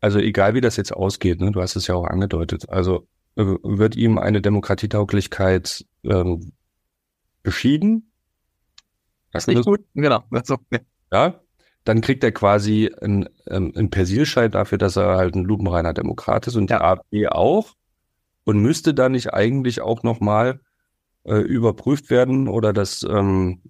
[0.00, 2.68] Also egal wie das jetzt ausgeht, ne, du hast es ja auch angedeutet.
[2.68, 6.52] Also äh, wird ihm eine Demokratietauglichkeit ähm,
[7.42, 8.12] beschieden.
[9.32, 10.22] Das ist nicht gut, genau.
[10.30, 10.78] Also, ja.
[11.12, 11.40] ja,
[11.84, 16.46] dann kriegt er quasi einen, ähm, einen Persilschein dafür, dass er halt ein lupenreiner Demokrat
[16.46, 16.78] ist und ja.
[16.78, 17.74] der AfD auch
[18.44, 20.60] und müsste dann nicht eigentlich auch nochmal
[21.24, 23.60] äh, überprüft werden oder dass ähm,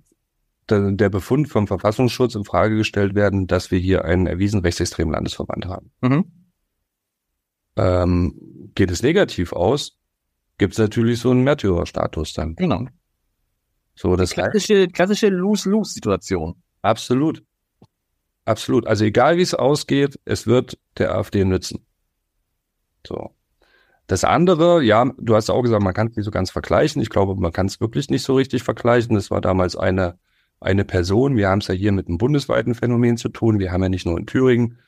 [0.68, 5.12] der, der Befund vom Verfassungsschutz in Frage gestellt werden, dass wir hier einen erwiesen rechtsextremen
[5.12, 5.90] Landesverband haben.
[6.00, 6.24] Mhm.
[7.76, 9.98] Ähm, geht es negativ aus,
[10.58, 12.54] gibt es natürlich so einen Märtyrerstatus dann.
[12.54, 12.86] Genau.
[13.96, 16.56] So, das klassische, klassische Lose-Lose-Situation.
[16.82, 17.42] Absolut.
[18.44, 18.86] Absolut.
[18.86, 21.86] Also egal wie es ausgeht, es wird der AfD nützen.
[23.06, 23.30] So.
[24.06, 27.00] Das andere, ja, du hast auch gesagt, man kann es nicht so ganz vergleichen.
[27.00, 29.14] Ich glaube, man kann es wirklich nicht so richtig vergleichen.
[29.14, 30.18] Das war damals eine,
[30.60, 31.36] eine Person.
[31.36, 33.58] Wir haben es ja hier mit einem bundesweiten Phänomen zu tun.
[33.58, 34.78] Wir haben ja nicht nur in Thüringen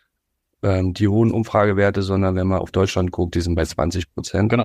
[0.62, 4.50] ähm, die hohen Umfragewerte, sondern wenn man auf Deutschland guckt, die sind bei 20 Prozent.
[4.50, 4.64] Genau.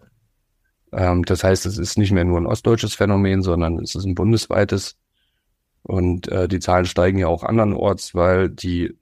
[0.91, 4.15] Ähm, das heißt, es ist nicht mehr nur ein ostdeutsches Phänomen, sondern es ist ein
[4.15, 4.97] bundesweites.
[5.83, 8.97] Und äh, die Zahlen steigen ja auch andernorts, weil die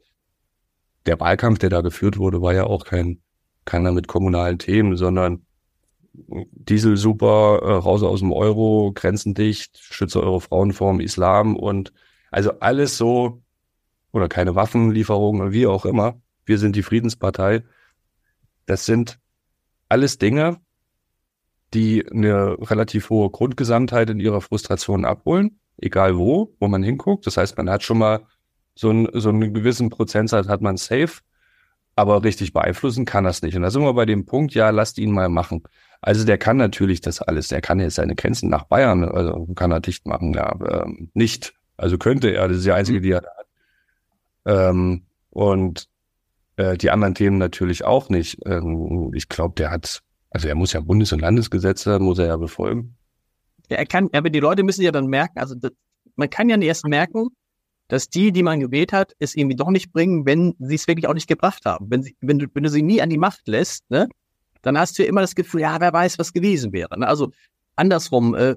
[1.05, 3.21] der Wahlkampf, der da geführt wurde, war ja auch kein
[3.65, 5.45] keiner mit kommunalen Themen, sondern
[6.13, 11.93] Diesel super, äh, raus aus dem Euro, grenzendicht, schütze eure Frauen vorm Islam und
[12.31, 13.41] also alles so
[14.11, 17.63] oder keine Waffenlieferungen, wie auch immer wir sind die Friedenspartei.
[18.65, 19.19] Das sind
[19.87, 20.59] alles Dinge,
[21.75, 27.25] die eine relativ hohe Grundgesamtheit in ihrer Frustration abholen, egal wo, wo man hinguckt.
[27.27, 28.21] Das heißt, man hat schon mal
[28.75, 31.21] so, ein, so einen gewissen Prozentsatz hat man safe.
[31.99, 33.55] aber richtig beeinflussen kann das nicht.
[33.55, 35.63] Und da sind wir bei dem Punkt, ja, lasst ihn mal machen.
[36.01, 37.49] Also der kann natürlich das alles.
[37.49, 41.53] Der kann jetzt seine Grenzen nach Bayern, also kann er dicht machen, ja, ähm, nicht.
[41.77, 43.47] Also könnte er, das ist die einzige, die er da hat.
[44.45, 45.89] Ähm, und
[46.55, 48.39] äh, die anderen Themen natürlich auch nicht.
[48.45, 52.37] Ähm, ich glaube, der hat, also er muss ja Bundes- und Landesgesetze, muss er ja
[52.37, 52.95] befolgen.
[53.69, 55.71] Ja, er kann, aber die Leute müssen ja dann merken, also das,
[56.15, 57.29] man kann ja erst merken,
[57.87, 61.07] dass die, die man gewählt hat, es irgendwie doch nicht bringen, wenn sie es wirklich
[61.07, 61.87] auch nicht gebracht haben.
[61.89, 64.07] Wenn, sie, wenn, du, wenn du sie nie an die Macht lässt, ne,
[64.61, 66.99] dann hast du ja immer das Gefühl, ja, wer weiß, was gewesen wäre.
[66.99, 67.07] Ne?
[67.07, 67.31] Also
[67.75, 68.55] andersrum, äh,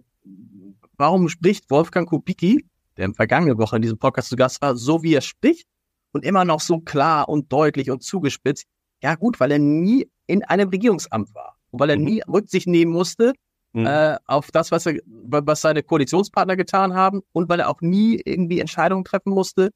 [0.99, 5.03] warum spricht Wolfgang Kubicki, der in vergangene Woche in diesem Podcast zu Gast war, so
[5.03, 5.67] wie er spricht
[6.13, 8.67] und immer noch so klar und deutlich und zugespitzt?
[9.03, 12.05] Ja gut, weil er nie in einem Regierungsamt war und weil er mhm.
[12.05, 13.33] nie Rücksicht nehmen musste
[13.73, 13.87] mhm.
[13.87, 18.21] äh, auf das, was, er, was seine Koalitionspartner getan haben und weil er auch nie
[18.25, 19.71] irgendwie Entscheidungen treffen musste,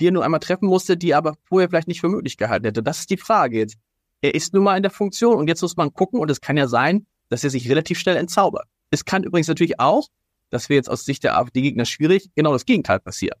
[0.00, 2.64] die er nur einmal treffen musste, die er aber vorher vielleicht nicht für möglich gehalten
[2.64, 2.82] hätte.
[2.82, 3.76] Das ist die Frage jetzt.
[4.22, 6.56] Er ist nun mal in der Funktion und jetzt muss man gucken und es kann
[6.56, 8.66] ja sein, dass er sich relativ schnell entzaubert.
[8.90, 10.08] Es kann übrigens natürlich auch,
[10.50, 13.38] das wäre jetzt aus Sicht der AfD-Gegner schwierig, genau das Gegenteil passieren.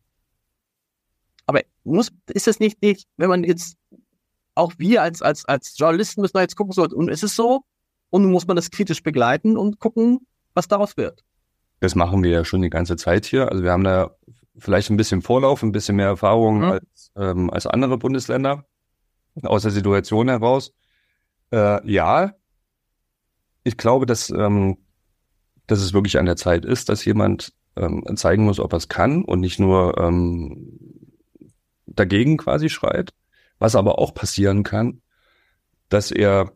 [1.46, 3.76] Aber muss, ist es nicht, nicht, wenn man jetzt,
[4.54, 7.64] auch wir als, als, als Journalisten müssen da jetzt gucken sollten, und es ist so,
[8.10, 11.24] und nun muss man das kritisch begleiten und gucken, was daraus wird.
[11.80, 13.50] Das machen wir ja schon die ganze Zeit hier.
[13.50, 14.10] Also wir haben da
[14.58, 16.64] vielleicht ein bisschen Vorlauf, ein bisschen mehr Erfahrung mhm.
[16.64, 18.66] als, ähm, als andere Bundesländer
[19.42, 20.74] aus der Situation heraus.
[21.52, 22.34] Äh, ja,
[23.64, 24.78] ich glaube, dass, ähm,
[25.66, 28.88] dass es wirklich an der Zeit ist, dass jemand ähm, zeigen muss, ob er es
[28.88, 30.78] kann und nicht nur ähm,
[31.86, 33.12] dagegen quasi schreit.
[33.58, 35.02] Was aber auch passieren kann,
[35.90, 36.52] dass er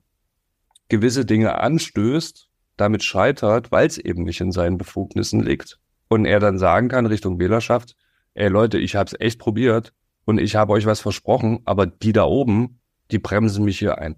[0.88, 5.78] gewisse Dinge anstößt, damit scheitert, weil es eben nicht in seinen Befugnissen liegt.
[6.08, 7.96] Und er dann sagen kann Richtung Wählerschaft,
[8.34, 9.92] ey Leute, ich habe es echt probiert
[10.24, 14.16] und ich habe euch was versprochen, aber die da oben, die bremsen mich hier ein.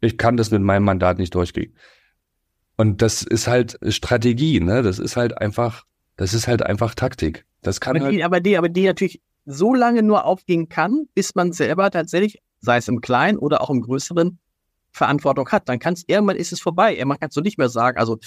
[0.00, 1.74] Ich kann das mit meinem Mandat nicht durchgehen.
[2.76, 4.82] Und das ist halt Strategie, ne?
[4.82, 5.84] Das ist halt einfach,
[6.16, 7.46] das ist halt einfach Taktik.
[7.62, 11.06] Das kann aber halt die, aber die, aber die natürlich so lange nur aufgehen kann,
[11.14, 14.38] bis man selber tatsächlich, sei es im Kleinen oder auch im Größeren,
[14.96, 15.68] Verantwortung hat.
[15.68, 16.96] Dann kannst irgendwann ist es vorbei.
[16.96, 18.18] Irgendwann kannst du nicht mehr sagen, also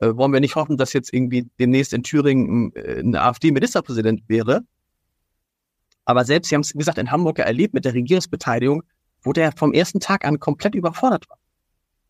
[0.00, 4.62] äh, wollen wir nicht hoffen, dass jetzt irgendwie demnächst in Thüringen äh, ein AfD-Ministerpräsident wäre.
[6.04, 8.82] Aber selbst, Sie haben es gesagt, in Hamburg erlebt mit der Regierungsbeteiligung,
[9.22, 11.38] wo der vom ersten Tag an komplett überfordert war.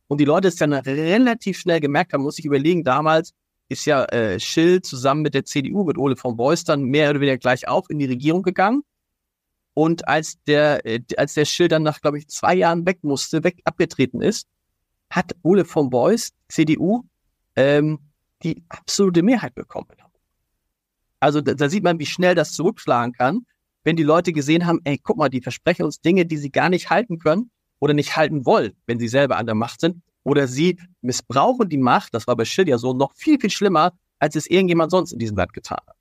[0.07, 3.35] Und die Leute es dann relativ schnell gemerkt haben, muss ich überlegen, damals
[3.69, 7.21] ist ja äh, Schill zusammen mit der CDU, mit Ole von Beuys dann mehr oder
[7.21, 8.83] weniger gleich auf in die Regierung gegangen.
[9.79, 13.45] Und als der, äh, als der Schill dann nach, glaube ich, zwei Jahren weg musste,
[13.45, 14.49] weg abgetreten ist,
[15.09, 17.05] hat Ole von Beuys, CDU,
[17.55, 18.01] ähm,
[18.43, 19.87] die absolute Mehrheit bekommen.
[21.21, 23.47] Also da, da sieht man, wie schnell das zurückschlagen kann,
[23.85, 26.71] wenn die Leute gesehen haben, ey, guck mal, die versprechen uns Dinge, die sie gar
[26.71, 30.03] nicht halten können oder nicht halten wollen, wenn sie selber an der Macht sind.
[30.25, 33.93] Oder sie missbrauchen die Macht, das war bei Schill ja so, noch viel, viel schlimmer,
[34.19, 35.99] als es irgendjemand sonst in diesem Land getan hat.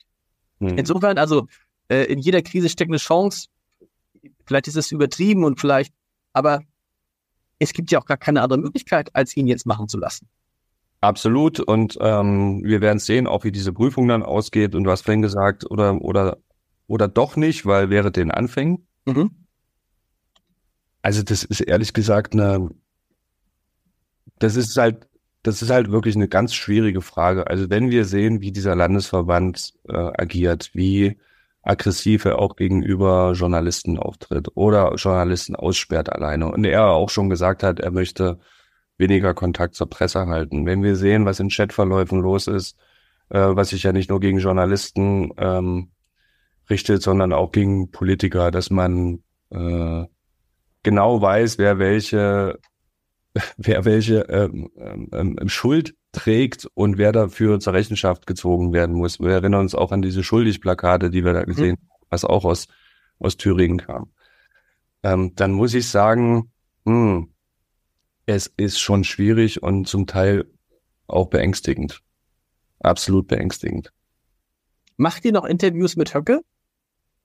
[0.62, 0.80] Hm.
[0.80, 1.46] Insofern, also
[1.90, 3.50] äh, in jeder Krise steckt eine Chance
[4.46, 5.94] vielleicht ist es übertrieben und vielleicht,
[6.34, 6.62] aber
[7.60, 10.28] es gibt ja auch gar keine andere Möglichkeit, als ihn jetzt machen zu lassen.
[11.02, 11.60] Absolut.
[11.60, 14.74] Und ähm, wir werden sehen, auch wie diese Prüfung dann ausgeht.
[14.76, 16.38] Und du hast vorhin gesagt, oder, oder,
[16.88, 18.88] oder doch nicht, weil während den Anfängen.
[19.06, 19.32] Mhm.
[21.02, 22.70] Also, das ist ehrlich gesagt eine,
[24.40, 25.08] das ist halt,
[25.44, 27.48] das ist halt wirklich eine ganz schwierige Frage.
[27.48, 31.18] Also, wenn wir sehen, wie dieser Landesverband äh, agiert, wie
[31.68, 36.50] aggressiv er auch gegenüber Journalisten auftritt oder Journalisten aussperrt alleine.
[36.50, 38.40] Und er auch schon gesagt hat, er möchte
[38.98, 40.66] weniger Kontakt zur Presse halten.
[40.66, 42.78] Wenn wir sehen, was in Chatverläufen los ist,
[43.30, 45.92] äh, was sich ja nicht nur gegen Journalisten ähm,
[46.70, 50.06] richtet, sondern auch gegen Politiker, dass man äh,
[50.84, 52.60] genau weiß, wer welche,
[53.58, 59.20] wer welche ähm, ähm, ähm Schuld trägt und wer dafür zur Rechenschaft gezogen werden muss.
[59.20, 61.88] Wir erinnern uns auch an diese Schuldigplakate, die wir da gesehen mhm.
[62.10, 62.68] was auch aus,
[63.20, 64.12] aus Thüringen kam.
[65.04, 66.52] Ähm, dann muss ich sagen,
[66.86, 67.32] hm,
[68.26, 70.46] es ist schon schwierig und zum Teil
[71.08, 72.02] auch beängstigend.
[72.80, 73.94] Absolut beängstigend.
[74.98, 76.42] Macht ihr noch Interviews mit Höcke?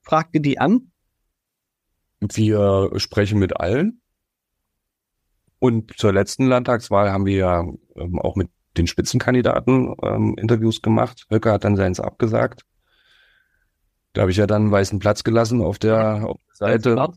[0.01, 0.91] Fragt ihr die an?
[2.19, 4.01] Wir sprechen mit allen.
[5.59, 7.59] Und zur letzten Landtagswahl haben wir ja
[7.95, 11.25] ähm, auch mit den Spitzenkandidaten ähm, Interviews gemacht.
[11.29, 12.65] Höcke hat dann seins abgesagt.
[14.13, 17.07] Da habe ich ja dann einen weißen Platz gelassen auf der, auf der Seite,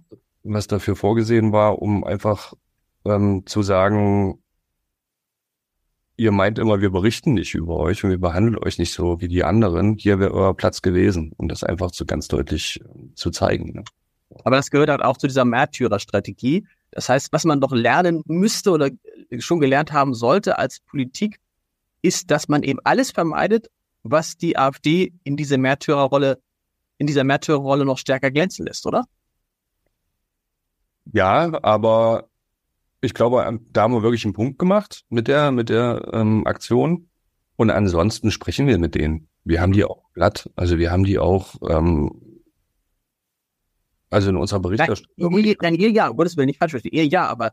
[0.42, 2.54] was dafür vorgesehen war, um einfach
[3.04, 4.42] ähm, zu sagen,
[6.16, 9.28] ihr meint immer, wir berichten nicht über euch und wir behandeln euch nicht so wie
[9.28, 9.96] die anderen.
[9.98, 13.72] Hier wäre euer Platz gewesen, um das einfach zu ganz deutlich äh, zu zeigen.
[13.74, 13.84] Ne?
[14.44, 16.66] Aber das gehört halt auch zu dieser Märtyrerstrategie.
[16.90, 18.90] Das heißt, was man doch lernen müsste oder
[19.38, 21.38] schon gelernt haben sollte als Politik,
[22.06, 23.68] ist, dass man eben alles vermeidet,
[24.02, 26.40] was die AfD in diese Märtyrerrolle,
[26.98, 29.04] in dieser Märtyrerrolle noch stärker glänzen lässt, oder?
[31.12, 32.28] Ja, aber
[33.00, 37.08] ich glaube, da haben wir wirklich einen Punkt gemacht mit der, mit der ähm, Aktion.
[37.56, 39.28] Und ansonsten sprechen wir mit denen.
[39.44, 42.42] Wir haben die auch glatt, also wir haben die auch, ähm,
[44.10, 45.32] also in unserer Berichterstattung.
[45.32, 46.94] Nein, ihr, nein, ihr ja, um Gottes Willen, nicht falsch verstehen.
[46.94, 47.52] Ihr ja, aber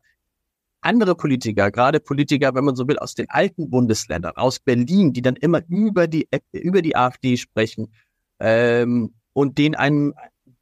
[0.85, 5.21] andere Politiker, gerade Politiker, wenn man so will, aus den alten Bundesländern, aus Berlin, die
[5.21, 7.93] dann immer über die, über die AfD sprechen,
[8.39, 10.13] ähm, und denen einen,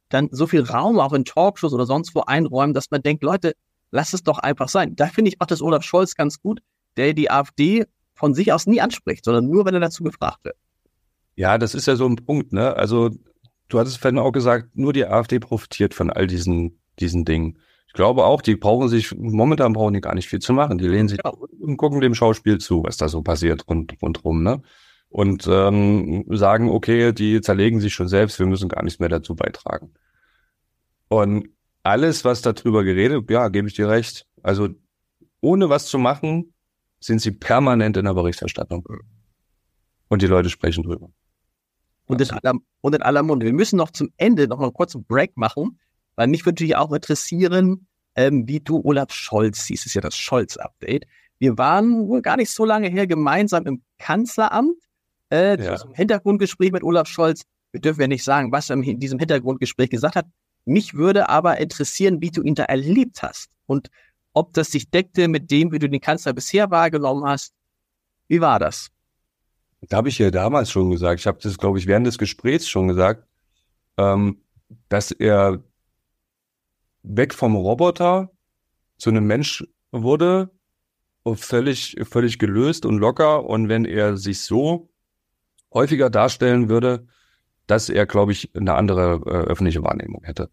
[0.08, 3.54] dann so viel Raum auch in Talkshows oder sonst wo einräumen, dass man denkt, Leute,
[3.90, 4.96] lass es doch einfach sein.
[4.96, 6.60] Da finde ich auch das Olaf Scholz ganz gut,
[6.96, 10.56] der die AfD von sich aus nie anspricht, sondern nur, wenn er dazu gefragt wird.
[11.34, 12.76] Ja, das ist ja so ein Punkt, ne?
[12.76, 13.10] Also,
[13.68, 17.58] du hattest vorhin auch gesagt, nur die AfD profitiert von all diesen, diesen Dingen.
[17.92, 20.78] Ich glaube auch, die brauchen sich, momentan brauchen die gar nicht viel zu machen.
[20.78, 21.30] Die lehnen sich ja.
[21.30, 24.62] und gucken dem Schauspiel zu, was da so passiert rund, rundrum, ne?
[25.10, 29.34] Und ähm, sagen, okay, die zerlegen sich schon selbst, wir müssen gar nichts mehr dazu
[29.34, 29.92] beitragen.
[31.08, 31.50] Und
[31.82, 34.26] alles, was darüber geredet, ja, gebe ich dir recht.
[34.42, 34.70] Also
[35.42, 36.54] ohne was zu machen,
[36.98, 38.86] sind sie permanent in der Berichterstattung.
[40.08, 41.10] Und die Leute sprechen drüber.
[42.06, 43.44] Und in, aller, und in aller Munde.
[43.44, 45.78] Wir müssen noch zum Ende noch mal kurz einen Break machen,
[46.16, 49.84] weil mich würde ja auch interessieren, ähm, wie du Olaf Scholz siehst.
[49.84, 51.06] Das ist ja das Scholz-Update.
[51.38, 54.76] Wir waren wohl gar nicht so lange her gemeinsam im Kanzleramt.
[55.30, 55.76] Äh, ja.
[55.76, 57.42] Zum Hintergrundgespräch mit Olaf Scholz.
[57.72, 60.26] Wir dürfen ja nicht sagen, was er in diesem Hintergrundgespräch gesagt hat.
[60.64, 63.88] Mich würde aber interessieren, wie du ihn da erlebt hast und
[64.34, 67.54] ob das sich deckte mit dem, wie du den Kanzler bisher wahrgenommen hast.
[68.28, 68.90] Wie war das?
[69.88, 72.68] Da habe ich ja damals schon gesagt, ich habe das, glaube ich, während des Gesprächs
[72.68, 73.26] schon gesagt,
[73.96, 74.42] ähm,
[74.88, 75.62] dass er
[77.02, 78.30] weg vom Roboter
[78.96, 80.50] zu einem Mensch wurde,
[81.34, 83.44] völlig, völlig gelöst und locker.
[83.44, 84.90] Und wenn er sich so
[85.72, 87.06] häufiger darstellen würde,
[87.66, 90.50] dass er, glaube ich, eine andere äh, öffentliche Wahrnehmung hätte.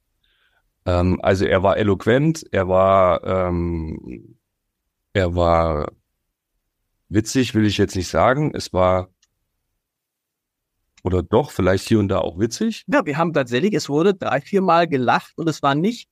[0.86, 4.38] Ähm, also er war eloquent, er war, ähm,
[5.14, 5.92] er war
[7.10, 8.52] witzig, will ich jetzt nicht sagen.
[8.54, 9.10] Es war
[11.04, 12.84] oder doch vielleicht hier und da auch witzig.
[12.88, 16.10] Ja, wir haben tatsächlich, es wurde drei, vier Mal gelacht und es war nicht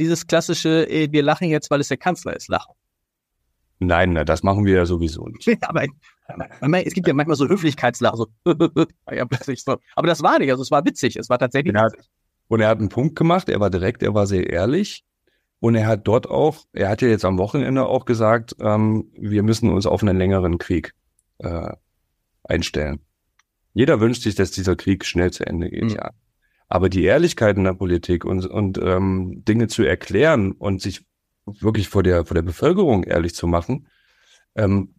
[0.00, 2.74] dieses klassische, äh, wir lachen jetzt, weil es der Kanzler ist, lachen.
[3.78, 5.48] Nein, na, das machen wir ja sowieso nicht.
[5.62, 9.76] Aber es gibt ja manchmal so Höflichkeitslachen, so.
[9.94, 12.10] Aber das war nicht, also es war witzig, es war tatsächlich ja, witzig.
[12.48, 15.04] Und er hat einen Punkt gemacht, er war direkt, er war sehr ehrlich.
[15.60, 19.42] Und er hat dort auch, er hat ja jetzt am Wochenende auch gesagt, ähm, wir
[19.42, 20.94] müssen uns auf einen längeren Krieg
[21.38, 21.72] äh,
[22.44, 23.00] einstellen.
[23.74, 25.90] Jeder wünscht sich, dass dieser Krieg schnell zu Ende geht, mhm.
[25.90, 26.10] ja.
[26.70, 31.04] Aber die Ehrlichkeit in der Politik und, und ähm, Dinge zu erklären und sich
[31.44, 33.88] wirklich vor der, vor der Bevölkerung ehrlich zu machen,
[34.54, 34.94] ähm,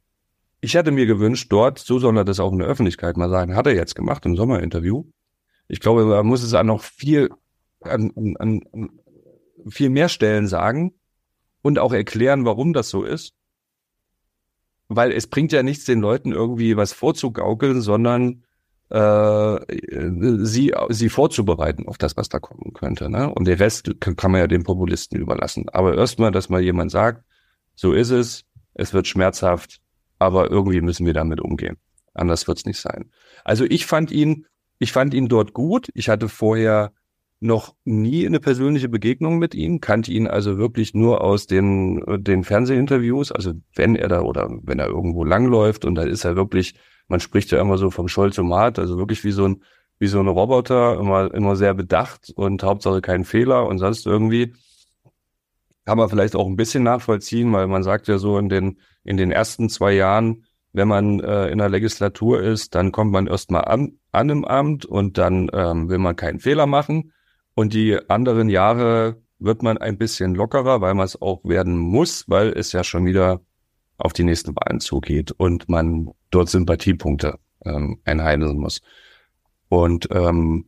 [0.60, 3.56] ich hätte mir gewünscht, dort, so soll er das auch in der Öffentlichkeit mal sagen,
[3.56, 5.06] hat er jetzt gemacht im Sommerinterview.
[5.70, 7.30] Ich glaube, man muss es an noch viel,
[7.80, 8.90] an, an, an
[9.70, 10.94] viel mehr Stellen sagen
[11.62, 13.34] und auch erklären, warum das so ist.
[14.90, 18.44] Weil es bringt ja nichts, den Leuten irgendwie was vorzugaukeln, sondern
[18.92, 19.60] äh,
[20.44, 23.10] sie, sie vorzubereiten auf das, was da kommen könnte.
[23.10, 23.34] Ne?
[23.34, 25.70] Und der Rest kann, man ja den Populisten überlassen.
[25.70, 27.24] Aber erstmal, dass mal jemand sagt,
[27.76, 29.80] so ist es, es wird schmerzhaft,
[30.20, 31.78] aber irgendwie müssen wir damit umgehen.
[32.14, 33.12] Anders wird's nicht sein.
[33.46, 34.46] Also ich fand ihn,
[34.78, 35.90] ich fand ihn dort gut.
[35.94, 36.92] Ich hatte vorher
[37.40, 42.44] noch nie eine persönliche Begegnung mit ihm, kannte ihn also wirklich nur aus den, den
[42.44, 43.32] Fernsehinterviews.
[43.32, 46.76] Also wenn er da oder wenn er irgendwo langläuft und da ist er wirklich,
[47.12, 49.64] man spricht ja immer so vom Scholzomat, also wirklich wie so ein,
[50.00, 54.54] wie so ein Roboter, immer, immer sehr bedacht und Hauptsache kein Fehler und sonst irgendwie.
[55.84, 59.18] Kann man vielleicht auch ein bisschen nachvollziehen, weil man sagt ja so in den, in
[59.18, 63.66] den ersten zwei Jahren, wenn man äh, in der Legislatur ist, dann kommt man erstmal
[63.66, 67.12] an, an im Amt und dann ähm, will man keinen Fehler machen.
[67.56, 72.30] Und die anderen Jahre wird man ein bisschen lockerer, weil man es auch werden muss,
[72.30, 73.42] weil es ja schon wieder
[74.02, 78.82] auf die nächsten Wahlen zugeht und man dort Sympathiepunkte ähm, einheimsen muss.
[79.70, 80.66] Und ähm,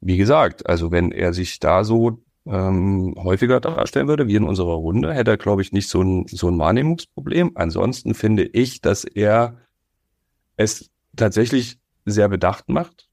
[0.00, 4.74] wie gesagt, also wenn er sich da so ähm, häufiger darstellen würde, wie in unserer
[4.74, 7.52] Runde, hätte er, glaube ich, nicht so ein, so ein Wahrnehmungsproblem.
[7.54, 9.56] Ansonsten finde ich, dass er
[10.56, 13.08] es tatsächlich sehr bedacht macht,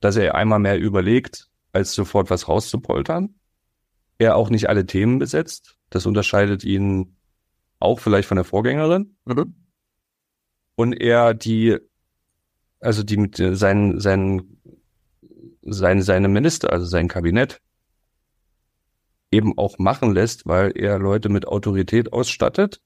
[0.00, 3.34] dass er einmal mehr überlegt, als sofort was rauszupoltern.
[4.18, 5.76] Er auch nicht alle Themen besetzt.
[5.90, 7.16] Das unterscheidet ihn
[7.80, 9.16] auch vielleicht von der Vorgängerin.
[9.24, 9.54] Mhm.
[10.74, 11.76] Und er die,
[12.80, 14.60] also die mit seinen, seinen,
[15.62, 17.60] seine, seine Minister, also sein Kabinett,
[19.30, 22.80] eben auch machen lässt, weil er Leute mit Autorität ausstattet.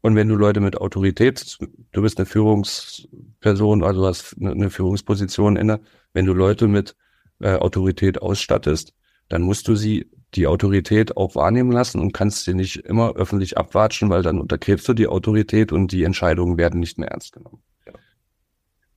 [0.00, 1.58] Und wenn du Leute mit Autorität,
[1.92, 5.80] du bist eine Führungsperson, also hast eine Führungsposition inne,
[6.12, 6.96] wenn du Leute mit
[7.40, 8.94] äh, Autorität ausstattest,
[9.28, 13.56] dann musst du sie die Autorität auch wahrnehmen lassen und kannst sie nicht immer öffentlich
[13.56, 17.62] abwatschen, weil dann untergräbst du die Autorität und die Entscheidungen werden nicht mehr ernst genommen.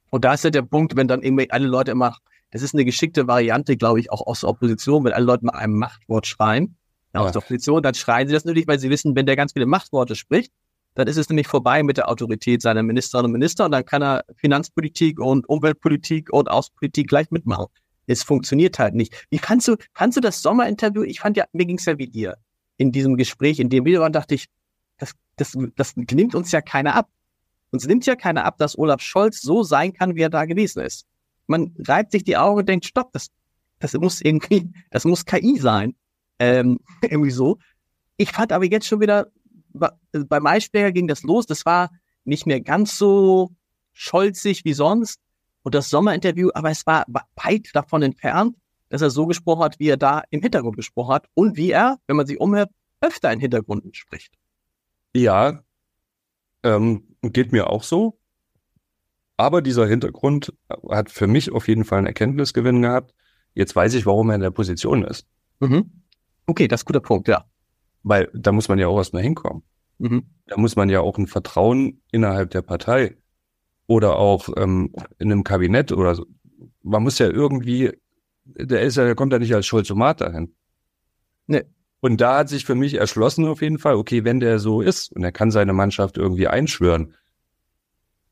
[0.10, 2.16] Und da ist ja der Punkt, wenn dann irgendwie alle Leute immer,
[2.52, 5.54] das ist eine geschickte Variante, glaube ich, auch aus der Opposition, wenn alle Leute mal
[5.54, 6.78] einem Machtwort schreien,
[7.14, 7.22] ja.
[7.22, 9.66] aus der Opposition, dann schreien sie das natürlich, weil sie wissen, wenn der ganz viele
[9.66, 10.52] Machtworte spricht,
[10.96, 14.02] dann ist es nämlich vorbei mit der Autorität seiner Ministerinnen und Minister und dann kann
[14.02, 17.68] er Finanzpolitik und Umweltpolitik und Außenpolitik gleich mitmachen.
[18.08, 19.28] Es funktioniert halt nicht.
[19.30, 22.38] Wie kannst du, kannst du das Sommerinterview, ich fand ja, mir ging's ja wie dir,
[22.78, 24.47] in diesem Gespräch, in dem Video, dachte ich,
[24.97, 27.10] das, das, das nimmt uns ja keiner ab.
[27.72, 30.82] Uns nimmt ja keiner ab, dass Olaf Scholz so sein kann, wie er da gewesen
[30.82, 31.05] ist.
[31.47, 33.28] Man reibt sich die Augen und denkt, stopp, das,
[33.80, 35.95] das muss irgendwie, das muss KI sein.
[36.39, 37.58] Ähm, irgendwie so.
[38.16, 39.28] Ich fand aber jetzt schon wieder,
[39.74, 41.91] bei Maischberger ging das los, das war
[42.24, 43.51] nicht mehr ganz so
[43.93, 45.20] scholzig wie sonst
[45.68, 47.03] und das Sommerinterview, aber es war
[47.36, 48.55] weit davon entfernt,
[48.88, 51.97] dass er so gesprochen hat, wie er da im Hintergrund gesprochen hat und wie er,
[52.07, 54.34] wenn man sich umhört, öfter in Hintergründen spricht.
[55.13, 55.61] Ja,
[56.63, 58.18] ähm, geht mir auch so.
[59.36, 60.53] Aber dieser Hintergrund
[60.89, 63.13] hat für mich auf jeden Fall einen Erkenntnisgewinn gehabt.
[63.53, 65.28] Jetzt weiß ich, warum er in der Position ist.
[65.59, 65.91] Mhm.
[66.45, 67.43] Okay, das ist ein guter Punkt, ja.
[68.03, 69.63] Weil da muss man ja auch erstmal hinkommen.
[69.97, 70.28] Mhm.
[70.45, 73.18] Da muss man ja auch ein Vertrauen innerhalb der Partei
[73.88, 76.26] oder auch ähm, in einem Kabinett oder so.
[76.84, 77.92] Man muss ja irgendwie,
[78.46, 80.54] der ist ja, der kommt ja nicht als Scholzomat dahin.
[81.48, 81.64] Nee.
[82.00, 85.12] Und da hat sich für mich erschlossen auf jeden Fall, okay, wenn der so ist
[85.14, 87.16] und er kann seine Mannschaft irgendwie einschwören.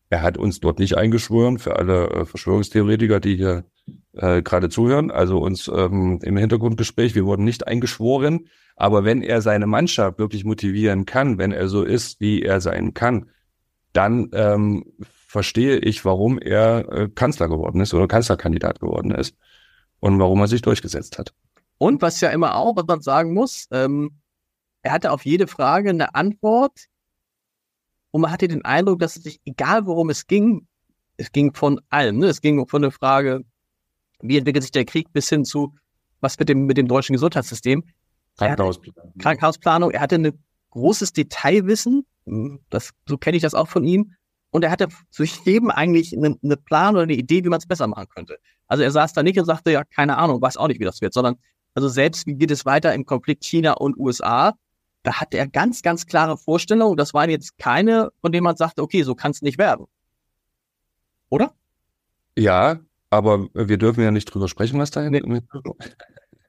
[0.10, 3.66] Er hat uns dort nicht eingeschworen, für alle äh, Verschwörungstheoretiker, die hier
[4.14, 9.42] äh, gerade zuhören, also uns ähm, im Hintergrundgespräch, wir wurden nicht eingeschworen, aber wenn er
[9.42, 13.30] seine Mannschaft wirklich motivieren kann, wenn er so ist, wie er sein kann,
[13.94, 14.86] dann ähm,
[15.36, 19.36] verstehe ich, warum er äh, Kanzler geworden ist oder Kanzlerkandidat geworden ist
[20.00, 21.34] und warum er sich durchgesetzt hat.
[21.78, 24.22] Und was ja immer auch, was man sagen muss, ähm,
[24.82, 26.86] er hatte auf jede Frage eine Antwort
[28.12, 30.68] und man hatte den Eindruck, dass es sich, egal worum es ging,
[31.18, 32.20] es ging von allem.
[32.20, 32.28] Ne?
[32.28, 33.42] Es ging von der Frage,
[34.22, 35.74] wie entwickelt sich der Krieg bis hin zu,
[36.22, 37.84] was mit dem, mit dem deutschen Gesundheitssystem.
[38.38, 39.14] Krankenhausplanung.
[39.20, 39.92] Krankenhausplanung.
[39.92, 40.32] Er hatte ein
[40.70, 42.06] großes Detailwissen.
[42.70, 44.14] Das, so kenne ich das auch von ihm
[44.56, 47.68] und er hatte zu jedem eigentlich einen eine Plan oder eine Idee, wie man es
[47.68, 48.38] besser machen könnte.
[48.68, 51.02] Also er saß da nicht und sagte, ja, keine Ahnung, weiß auch nicht, wie das
[51.02, 51.36] wird, sondern
[51.74, 54.54] also selbst wie geht es weiter im Konflikt China und USA,
[55.04, 56.96] da hatte er ganz, ganz klare Vorstellungen.
[56.96, 59.88] Das waren jetzt keine, von denen man sagte, okay, so kann es nicht werden.
[61.28, 61.54] Oder?
[62.38, 62.80] Ja,
[63.10, 65.22] aber wir dürfen ja nicht drüber sprechen, was da nee.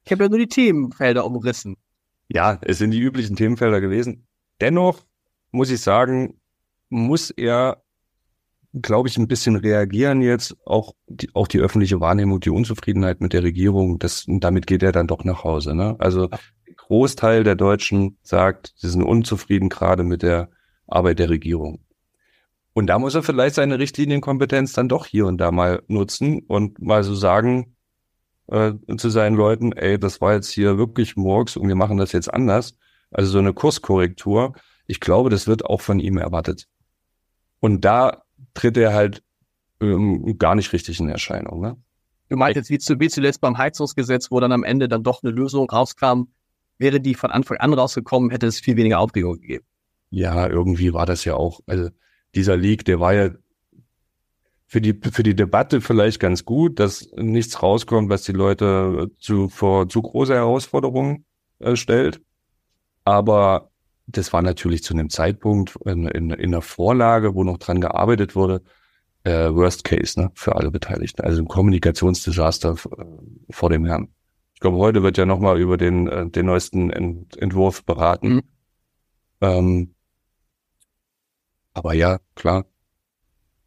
[0.05, 1.77] Ich habe ja nur die Themenfelder umrissen.
[2.29, 4.29] Ja, es sind die üblichen Themenfelder gewesen.
[4.61, 5.05] Dennoch
[5.51, 6.41] muss ich sagen,
[6.89, 7.83] muss er
[8.83, 13.33] glaube ich, ein bisschen reagieren jetzt, auch die, auch die öffentliche Wahrnehmung, die Unzufriedenheit mit
[13.33, 15.75] der Regierung, das, damit geht er dann doch nach Hause.
[15.75, 15.97] Ne?
[15.99, 16.29] Also
[16.77, 20.51] Großteil der Deutschen sagt, sie sind unzufrieden gerade mit der
[20.87, 21.81] Arbeit der Regierung.
[22.75, 26.81] Und da muss er vielleicht seine Richtlinienkompetenz dann doch hier und da mal nutzen und
[26.81, 27.75] mal so sagen
[28.49, 32.13] äh, zu seinen Leuten, ey, das war jetzt hier wirklich Murks und wir machen das
[32.13, 32.77] jetzt anders.
[33.11, 34.55] Also so eine Kurskorrektur.
[34.87, 36.69] Ich glaube, das wird auch von ihm erwartet.
[37.61, 38.23] Und da
[38.57, 39.23] tritt er halt
[39.81, 41.61] ähm, gar nicht richtig in Erscheinung.
[41.61, 41.77] Ne?
[42.29, 45.23] Du meinst jetzt wie, zu, wie zuletzt beim Heizungsgesetz, wo dann am Ende dann doch
[45.23, 46.25] eine Lösung rauskam,
[46.79, 49.65] wäre die von Anfang an rausgekommen, hätte es viel weniger Aufregung gegeben.
[50.11, 51.91] Ja, irgendwie war das ja auch, also
[52.35, 53.31] dieser Leak, der war ja
[54.67, 59.49] für die, für die Debatte vielleicht ganz gut, dass nichts rauskommt, was die Leute zu,
[59.49, 61.25] vor zu große Herausforderungen
[61.61, 62.21] äh, stellt.
[63.05, 63.71] Aber
[64.07, 68.37] das war natürlich zu einem Zeitpunkt in, in, in der Vorlage, wo noch dran gearbeitet
[68.37, 68.63] wurde,
[69.25, 71.23] äh, Worst Case ne, für alle Beteiligten.
[71.23, 73.05] Also ein Kommunikationsdesaster äh,
[73.51, 74.09] vor dem Herrn.
[74.55, 78.35] Ich glaube, heute wird ja nochmal über den, äh, den neuesten Ent Entwurf beraten.
[78.35, 78.43] Mhm.
[79.41, 79.95] Ähm,
[81.75, 82.65] aber ja, klar.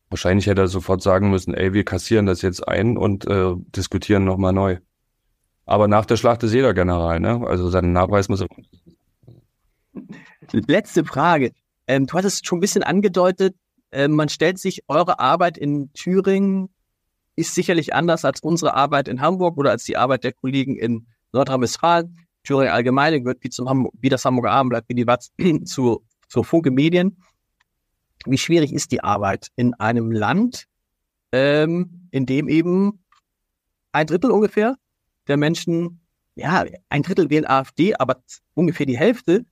[0.09, 4.23] Wahrscheinlich hätte er sofort sagen müssen, ey, wir kassieren das jetzt ein und äh, diskutieren
[4.23, 4.77] nochmal neu.
[5.65, 7.45] Aber nach der Schlacht ist jeder General, ne?
[7.45, 8.47] Also seinen Nachweis muss er
[10.53, 11.51] Letzte Frage.
[11.87, 13.55] Ähm, du hattest schon ein bisschen angedeutet,
[13.91, 16.69] äh, man stellt sich, eure Arbeit in Thüringen
[17.35, 21.07] ist sicherlich anders als unsere Arbeit in Hamburg oder als die Arbeit der Kollegen in
[21.31, 22.17] Nordrhein-Westfalen.
[22.43, 25.31] Thüringen allgemein gehört wie, zum Hamburg, wie das Hamburger Abendblatt, wie die Watz
[25.65, 27.23] zu, zu Funke Medien.
[28.25, 30.65] Wie schwierig ist die Arbeit in einem Land,
[31.31, 33.03] ähm, in dem eben
[33.91, 34.75] ein Drittel ungefähr
[35.27, 36.01] der Menschen
[36.35, 38.23] ja, ein Drittel wählen AfD, aber
[38.53, 39.45] ungefähr die Hälfte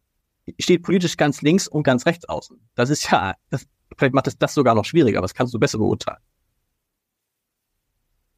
[0.60, 2.60] steht politisch ganz links und ganz rechts außen.
[2.76, 3.66] Das ist ja, das,
[3.98, 6.20] vielleicht macht es das sogar noch schwieriger, aber das kannst du besser beurteilen.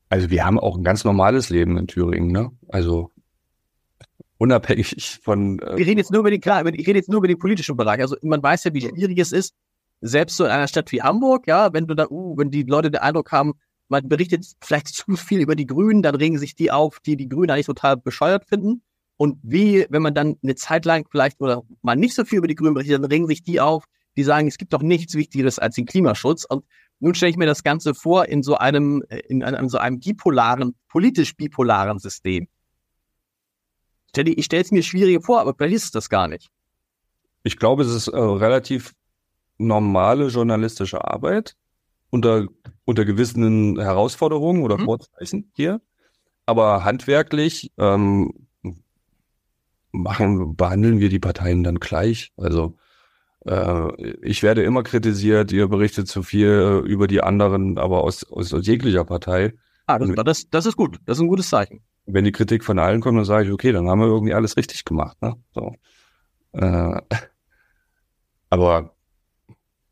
[0.10, 2.51] Also wir haben auch ein ganz normales Leben in Thüringen, ne?
[2.68, 3.12] Also
[4.38, 5.60] unabhängig von.
[5.60, 7.78] Äh wir reden jetzt nur über den, klar, ich rede jetzt nur über den politischen
[7.78, 8.01] Bereich.
[8.01, 9.53] Also man weiß ja, wie schwierig es ist,
[10.01, 12.89] selbst so in einer Stadt wie Hamburg, ja, wenn du da, uh, wenn die Leute
[12.89, 13.53] den Eindruck haben,
[13.88, 17.30] man berichtet vielleicht zu viel über die Grünen, dann regen sich die auf, die die
[17.30, 18.82] Grünen eigentlich total bescheuert finden.
[19.20, 22.47] Und wie, wenn man dann eine Zeit lang vielleicht oder mal nicht so viel über
[22.47, 23.84] die Grünen berichtet, dann regen sich die auf,
[24.15, 26.45] die sagen, es gibt doch nichts Wichtigeres als den Klimaschutz.
[26.45, 26.63] Und
[27.01, 30.74] nun stelle ich mir das Ganze vor in so einem, in einem, so einem bipolaren,
[30.88, 32.47] politisch bipolaren System.
[34.15, 36.49] Ich stelle es mir schwieriger vor, aber vielleicht ist es das gar nicht.
[37.43, 38.93] Ich glaube, es ist äh, relativ
[39.57, 41.57] normale journalistische Arbeit
[42.09, 42.47] unter,
[42.86, 44.86] unter gewissen Herausforderungen oder mhm.
[44.86, 45.82] Vorzeichen hier.
[46.45, 48.47] Aber handwerklich ähm,
[49.91, 52.31] machen, behandeln wir die Parteien dann gleich.
[52.37, 52.77] Also
[53.45, 58.53] äh, ich werde immer kritisiert, ihr berichtet zu viel über die anderen, aber aus, aus,
[58.53, 59.53] aus jeglicher Partei.
[59.87, 60.99] Ah, das, das, das ist gut.
[61.05, 61.81] Das ist ein gutes Zeichen.
[62.05, 64.57] Wenn die Kritik von allen kommt, dann sage ich, okay, dann haben wir irgendwie alles
[64.57, 65.17] richtig gemacht.
[65.21, 65.35] Ne?
[65.53, 65.75] So.
[66.53, 67.01] Äh,
[68.49, 68.95] aber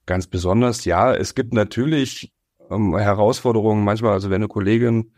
[0.05, 2.31] ganz besonders, ja, es gibt natürlich
[2.69, 5.11] ähm, Herausforderungen manchmal, also wenn eine Kollegin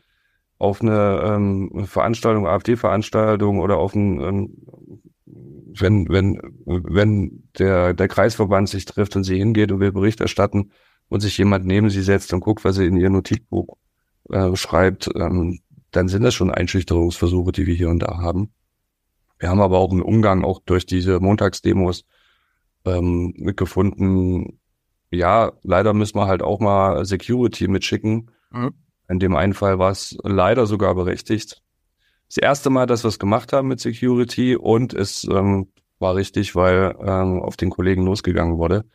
[0.60, 4.58] auf eine ähm, Veranstaltung, AfD-Veranstaltung oder auf ein, ähm,
[5.26, 10.72] wenn, wenn, wenn der, der Kreisverband sich trifft und sie hingeht und will Bericht erstatten
[11.08, 13.78] und sich jemand neben sie setzt und guckt, was sie in ihr Notizbuch
[14.30, 15.60] äh, schreibt, ähm,
[15.92, 18.52] dann sind das schon Einschüchterungsversuche, die wir hier und da haben.
[19.40, 22.06] Wir haben aber auch einen Umgang auch durch diese Montagsdemos
[22.86, 24.60] ähm, mitgefunden,
[25.12, 28.30] ja, leider müssen wir halt auch mal Security mitschicken.
[28.52, 28.74] Mhm.
[29.10, 31.62] In dem einen Fall war es leider sogar berechtigt.
[32.28, 36.56] Das erste Mal, dass wir es gemacht haben mit Security und es ähm, war richtig,
[36.56, 38.86] weil ähm, auf den Kollegen losgegangen wurde.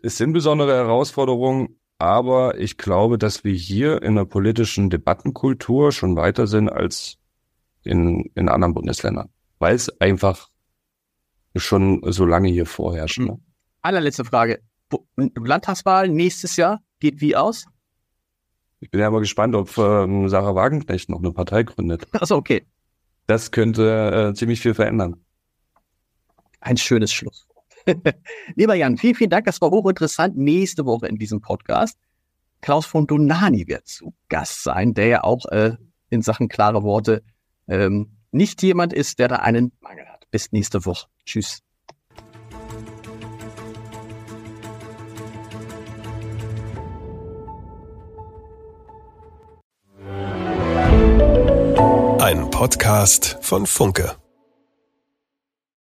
[0.00, 6.14] Es sind besondere Herausforderungen, aber ich glaube, dass wir hier in der politischen Debattenkultur schon
[6.14, 7.18] weiter sind als
[7.82, 9.28] in, in anderen Bundesländern,
[9.58, 10.50] weil es einfach
[11.56, 13.18] schon so lange hier vorherrscht.
[13.18, 13.40] Ne?
[13.82, 14.60] Allerletzte Frage.
[15.16, 17.66] Landtagswahl nächstes Jahr geht wie aus?
[18.84, 22.06] Ich bin ja mal gespannt, ob ähm, Sarah Wagenknecht noch eine Partei gründet.
[22.12, 22.66] Achso, okay.
[23.26, 25.24] Das könnte äh, ziemlich viel verändern.
[26.60, 27.46] Ein schönes Schluss.
[28.56, 29.46] Lieber Jan, vielen, vielen Dank.
[29.46, 30.36] Das war hochinteressant.
[30.36, 31.98] Nächste Woche in diesem Podcast.
[32.60, 35.78] Klaus von Donani wird zu Gast sein, der ja auch äh,
[36.10, 37.22] in Sachen klare Worte
[37.66, 40.30] ähm, nicht jemand ist, der da einen Mangel hat.
[40.30, 41.06] Bis nächste Woche.
[41.24, 41.60] Tschüss.
[52.64, 54.23] Podcast von Funke.